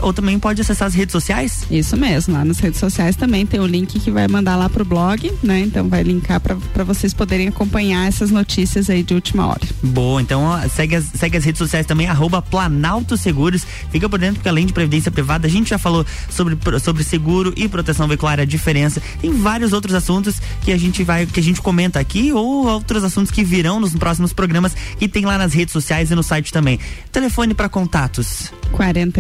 ou 0.02 0.14
também 0.14 0.38
pode 0.38 0.62
acessar 0.62 0.88
as 0.88 0.94
redes 0.94 1.12
sociais. 1.14 1.66
Isso 1.72 1.96
mesmo, 1.96 2.34
lá 2.34 2.44
nas 2.44 2.60
redes 2.60 2.80
sociais 2.80 3.16
também 3.16 3.46
tem 3.46 3.60
o 3.60 3.66
link 3.66 4.00
que 4.00 4.12
vai 4.12 4.28
mandar 4.28 4.56
lá 4.56 4.70
pro 4.70 4.84
blog, 4.84 5.32
né? 5.42 5.62
Então 5.62 5.88
vai 5.88 6.04
linkar 6.04 6.40
para 6.40 6.84
vocês 6.84 7.14
poderem 7.14 7.48
acompanhar 7.48 8.08
essas 8.08 8.32
notícias 8.32 8.90
aí 8.90 9.04
de 9.04 9.14
última 9.14 9.48
hora. 9.48 9.62
Boa, 9.82 10.22
então 10.22 10.44
ó, 10.44 10.60
segue 10.68 10.96
as, 10.96 11.06
segue 11.06 11.38
as 11.38 11.44
redes 11.44 11.60
sociais 11.60 11.86
também, 11.86 12.08
arroba 12.08 12.42
Planalto 12.42 13.16
Seguros. 13.18 13.66
Fica 13.92 14.10
por 14.10 14.20
dentro, 14.20 14.36
porque 14.36 14.50
além 14.50 14.66
de 14.66 14.74
previdência 14.74 15.12
privada, 15.12 15.48
a 15.48 15.50
gente 15.50 15.70
já 15.70 15.78
falou 15.78 16.06
sobre, 16.30 16.58
sobre 16.80 17.04
seguro 17.04 17.54
e 17.56 17.68
proteção 17.68 18.08
veicular, 18.08 18.40
a 18.40 18.46
diferença. 18.46 19.02
Tem 19.22 19.32
vários 19.32 19.74
outros 19.74 19.94
assuntos 19.94 20.42
que 20.62 20.72
a 20.72 20.78
gente 20.78 21.04
vai, 21.04 21.26
que 21.26 21.40
a 21.40 21.44
gente 21.44 21.62
comenta 21.62 22.00
aqui, 22.00 22.32
ou 22.34 22.68
outros 22.68 23.04
assuntos 23.04 23.32
que 23.32 23.44
virão 23.44 23.80
nos 23.80 23.96
próximos 23.96 24.34
programas 24.34 24.76
que 24.98 25.08
tem 25.08 25.26
lá 25.26 25.38
nas 25.38 25.54
redes 25.54 25.72
sociais 25.72 26.12
e 26.12 26.16
no 26.16 26.24
site 26.24 26.52
também. 26.52 26.80
Telefone 27.12 27.54
para 27.54 27.70
contatos. 27.70 28.52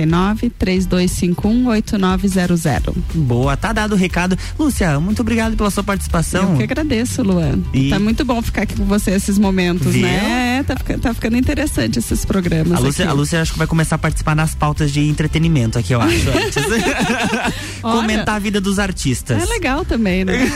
49 0.05 0.49
3251 0.57 1.67
8900. 1.67 2.93
Boa, 3.13 3.55
tá 3.57 3.71
dado 3.73 3.93
o 3.93 3.95
recado. 3.95 4.37
Lúcia, 4.57 4.99
muito 4.99 5.21
obrigado 5.21 5.55
pela 5.55 5.69
sua 5.69 5.83
participação. 5.83 6.51
Eu 6.51 6.57
que 6.57 6.63
agradeço, 6.63 7.21
Luan. 7.23 7.59
E- 7.73 7.89
Tá 7.89 7.99
muito 7.99 8.23
bom 8.25 8.41
ficar 8.41 8.63
aqui 8.63 8.75
com 8.75 8.85
você 8.85 9.11
esses 9.11 9.37
momentos, 9.37 9.87
Viu? 9.93 10.03
né? 10.03 10.59
É, 10.59 10.63
tá, 10.63 10.75
tá 10.75 11.13
ficando 11.13 11.35
interessante 11.37 11.99
esses 11.99 12.23
programas. 12.25 12.73
A 12.77 12.79
Lúcia, 12.79 13.03
aqui. 13.05 13.11
a 13.11 13.13
Lúcia 13.15 13.41
acho 13.41 13.51
que 13.53 13.57
vai 13.57 13.67
começar 13.67 13.95
a 13.95 13.99
participar 13.99 14.35
nas 14.35 14.55
pautas 14.55 14.91
de 14.91 15.01
entretenimento 15.01 15.77
aqui, 15.77 15.93
eu 15.93 16.01
acho. 16.01 16.15
Comentar 17.81 18.35
a 18.35 18.39
vida 18.39 18.61
dos 18.61 18.79
artistas. 18.79 19.41
É 19.41 19.45
legal 19.45 19.83
também, 19.85 20.23
né? 20.25 20.39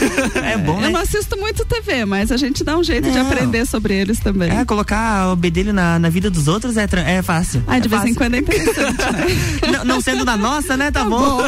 É 0.46 0.56
bom, 0.56 0.76
Eu 0.76 0.82
né? 0.82 0.88
não 0.90 1.00
assisto 1.00 1.36
muito 1.36 1.64
TV, 1.64 2.04
mas 2.04 2.30
a 2.30 2.36
gente 2.36 2.62
dá 2.64 2.76
um 2.78 2.84
jeito 2.84 3.10
de 3.10 3.18
Não. 3.18 3.26
aprender 3.26 3.66
sobre 3.66 3.94
eles 3.94 4.18
também. 4.20 4.50
É, 4.50 4.64
colocar 4.64 5.32
o 5.32 5.36
bedelho 5.36 5.72
na, 5.72 5.98
na 5.98 6.08
vida 6.08 6.30
dos 6.30 6.46
outros 6.48 6.76
é, 6.76 6.86
é 7.06 7.22
fácil. 7.22 7.62
Ah, 7.66 7.78
de 7.78 7.86
É 7.86 7.90
vez 7.90 8.02
em 8.02 8.14
fácil. 8.14 8.16
quando 8.16 8.34
é 8.34 8.38
interessante, 8.38 8.98
né? 9.12 9.26
não, 9.72 9.84
não 9.84 10.00
sendo 10.00 10.24
da 10.24 10.36
nossa, 10.36 10.76
né? 10.76 10.90
Tá, 10.90 11.04
bom. 11.04 11.38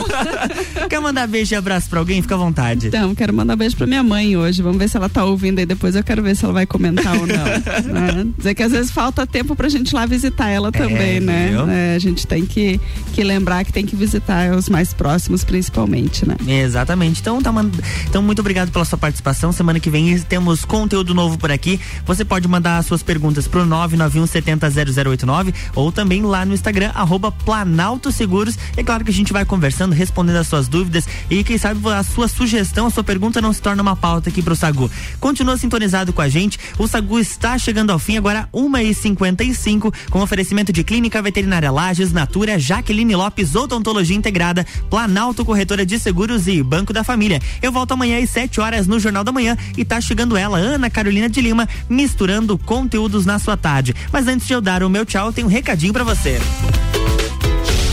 Quer 0.89 1.01
mandar 1.01 1.27
beijo 1.27 1.55
e 1.55 1.57
abraço 1.57 1.89
pra 1.89 1.99
alguém? 1.99 2.23
Fica 2.23 2.35
à 2.35 2.39
vontade. 2.39 2.89
Então, 2.89 3.15
quero 3.15 3.33
mandar 3.33 3.57
beijo 3.57 3.77
pra 3.77 3.87
minha 3.87 4.03
mãe 4.03 4.37
hoje. 4.37 4.63
Vamos 4.63 4.79
ver 4.79 4.89
se 4.89 4.97
ela 4.97 5.09
tá 5.09 5.25
ouvindo 5.25 5.59
aí 5.59 5.67
depois. 5.67 5.95
Eu 5.95 6.03
quero 6.03 6.23
ver 6.23 6.37
se 6.37 6.45
ela 6.45 6.55
vai 6.55 6.67
comentar 6.67 7.15
ou 7.15 7.27
não. 7.27 7.45
né? 7.93 8.27
Dizer 8.37 8.55
que 8.55 8.63
às 8.63 8.73
vezes 8.73 8.91
falta 8.91 9.27
tempo 9.27 9.55
pra 9.55 9.69
gente 9.69 9.91
ir 9.91 9.95
lá 9.95 10.07
visitar 10.07 10.49
ela 10.49 10.73
também, 10.73 11.21
né? 11.21 11.49
viu? 11.51 11.69
É, 11.69 11.95
a 11.95 11.99
gente 11.99 12.27
tem 12.27 12.47
que, 12.47 12.81
que 13.13 13.23
lembrar 13.23 13.65
que 13.65 13.73
tem 13.73 13.85
que 13.85 13.97
visitar 13.97 14.51
os 14.57 14.69
mais 14.69 14.95
próximos, 14.95 15.45
principalmente, 15.45 16.27
né? 16.27 16.37
Exatamente. 16.47 17.21
Então, 17.21 17.43
tá 17.43 17.53
mand... 17.53 17.71
então, 18.09 18.23
muito 18.23 18.41
obrigado 18.41 18.71
pela 18.71 18.85
sua 18.85 18.99
participação. 18.99 19.53
Semana 19.53 19.79
que 19.81 19.91
vem 19.91 20.19
temos 20.21 20.65
conteúdo 20.65 21.15
novo 21.15 21.39
por 21.39 21.51
aqui. 21.51 21.81
Você 22.07 22.25
pode 22.25 22.49
mandar 22.49 22.79
as 22.79 22.87
suas 22.87 23.03
perguntas 23.03 23.47
pro 23.47 23.65
991 23.65 24.27
70 24.27 24.71
0089 24.71 25.55
ou 25.75 25.93
também 25.93 26.23
lá 26.23 26.45
no 26.45 26.55
Instagram, 26.55 26.91
arroba 26.95 27.31
Planalto 27.79 28.11
Seguros. 28.11 28.59
É 28.77 28.83
claro 28.83 29.05
que 29.05 29.11
a 29.13 29.15
gente 29.15 29.33
vai 29.33 29.45
conversando, 29.45 29.95
respondendo 29.95 30.35
as 30.35 30.49
suas 30.49 30.67
dúvidas 30.67 31.07
e 31.31 31.45
quem 31.45 31.57
sabe 31.57 31.81
a 31.91 32.03
sua 32.03 32.27
sugestão, 32.27 32.87
a 32.87 32.91
sua 32.91 33.05
pergunta 33.05 33.41
não 33.41 33.53
se 33.53 33.63
torna 33.63 33.81
uma 33.81 33.95
pauta 33.95 34.31
aqui 34.31 34.43
pro 34.43 34.57
Sagu. 34.57 34.91
Continua 35.21 35.57
sintonizado 35.57 36.13
com 36.13 36.21
a 36.21 36.29
gente. 36.29 36.59
O 36.77 36.89
Sagu 36.89 37.21
está 37.21 37.57
chegando 37.57 37.91
ao 37.91 37.99
fim 38.01 38.17
agora, 38.17 38.49
1h55, 38.53 39.95
com 40.11 40.21
oferecimento 40.21 40.73
de 40.73 40.83
Clínica 40.83 41.23
Veterinária 41.23 41.71
Lages, 41.71 42.13
Natura, 42.13 42.59
Jaqueline 42.59 43.15
Lopes, 43.15 43.55
Odontologia 43.55 44.17
Integrada, 44.17 44.67
Planalto 44.91 45.45
Corretora 45.45 45.87
de 45.87 46.01
Seguros 46.01 46.49
e 46.49 46.61
Banco 46.65 46.93
da 46.93 47.05
Família. 47.05 47.41
Eu 47.63 47.71
volto 47.71 47.93
amanhã 47.93 48.21
às 48.21 48.31
7 48.31 48.61
horas 48.61 48.89
no 48.89 48.99
Jornal 48.99 49.23
da 49.23 49.31
Manhã 49.31 49.57
e 49.77 49.85
tá 49.85 50.01
chegando 50.01 50.37
ela, 50.37 50.59
Ana 50.59 50.91
Carolina 50.91 51.29
de 51.29 51.41
Lima, 51.41 51.69
misturando 51.89 52.59
conteúdos 52.59 53.25
na 53.25 53.39
sua 53.39 53.57
tarde. 53.57 53.95
Mas 54.13 54.27
antes 54.27 54.49
de 54.49 54.53
eu 54.53 54.61
dar 54.61 54.83
o 54.83 54.91
meu 54.91 55.07
tchau, 55.07 55.33
tenho 55.33 55.47
um 55.47 55.51
recadinho 55.51 55.93
pra 55.93 56.03
você. 56.03 56.41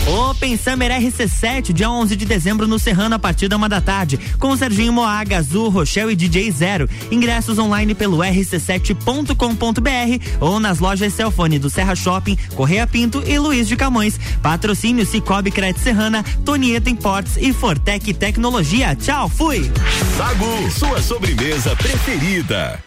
Open 0.08 0.56
Summer 0.56 0.92
RC7, 0.92 1.74
dia 1.74 1.90
11 1.90 2.16
de 2.16 2.26
dezembro 2.26 2.68
no 2.68 2.78
Serrano, 2.78 3.16
a 3.16 3.20
partir 3.20 3.48
da 3.48 3.58
uma 3.58 3.68
da 3.68 3.82
tarde, 3.82 4.20
com 4.40 4.56
Serginho 4.56 4.94
Moaga, 4.94 5.38
Azul, 5.38 5.70
Rochelle 5.70 6.14
e 6.14 6.16
DJ 6.16 6.52
Zero. 6.52 6.88
Ingressos 7.10 7.58
online 7.58 7.96
pelo 7.96 8.18
rc7.com.br 8.18 10.26
ou 10.40 10.60
nas 10.60 10.78
lojas 10.78 11.14
Celfone 11.14 11.58
do 11.58 11.72
Serra 11.72 11.96
Shopping, 11.96 12.38
Correia 12.56 12.86
Pinto 12.86 13.24
e 13.26 13.40
Luiz 13.40 13.68
de 13.68 13.76
Camões. 13.76 14.20
Patrocínio 14.44 15.08
Cicobi 15.08 15.50
Crédito 15.50 15.82
Serrana, 15.82 16.24
Tonieta 16.46 16.90
Imports 16.90 17.36
e 17.38 17.52
Fortec 17.52 18.14
Tecnologia. 18.14 18.96
Tchau, 18.96 19.28
fui! 19.28 19.72
Sagu, 20.16 20.72
sua 20.72 21.02
sobremesa 21.02 21.76
preferida. 21.76 22.80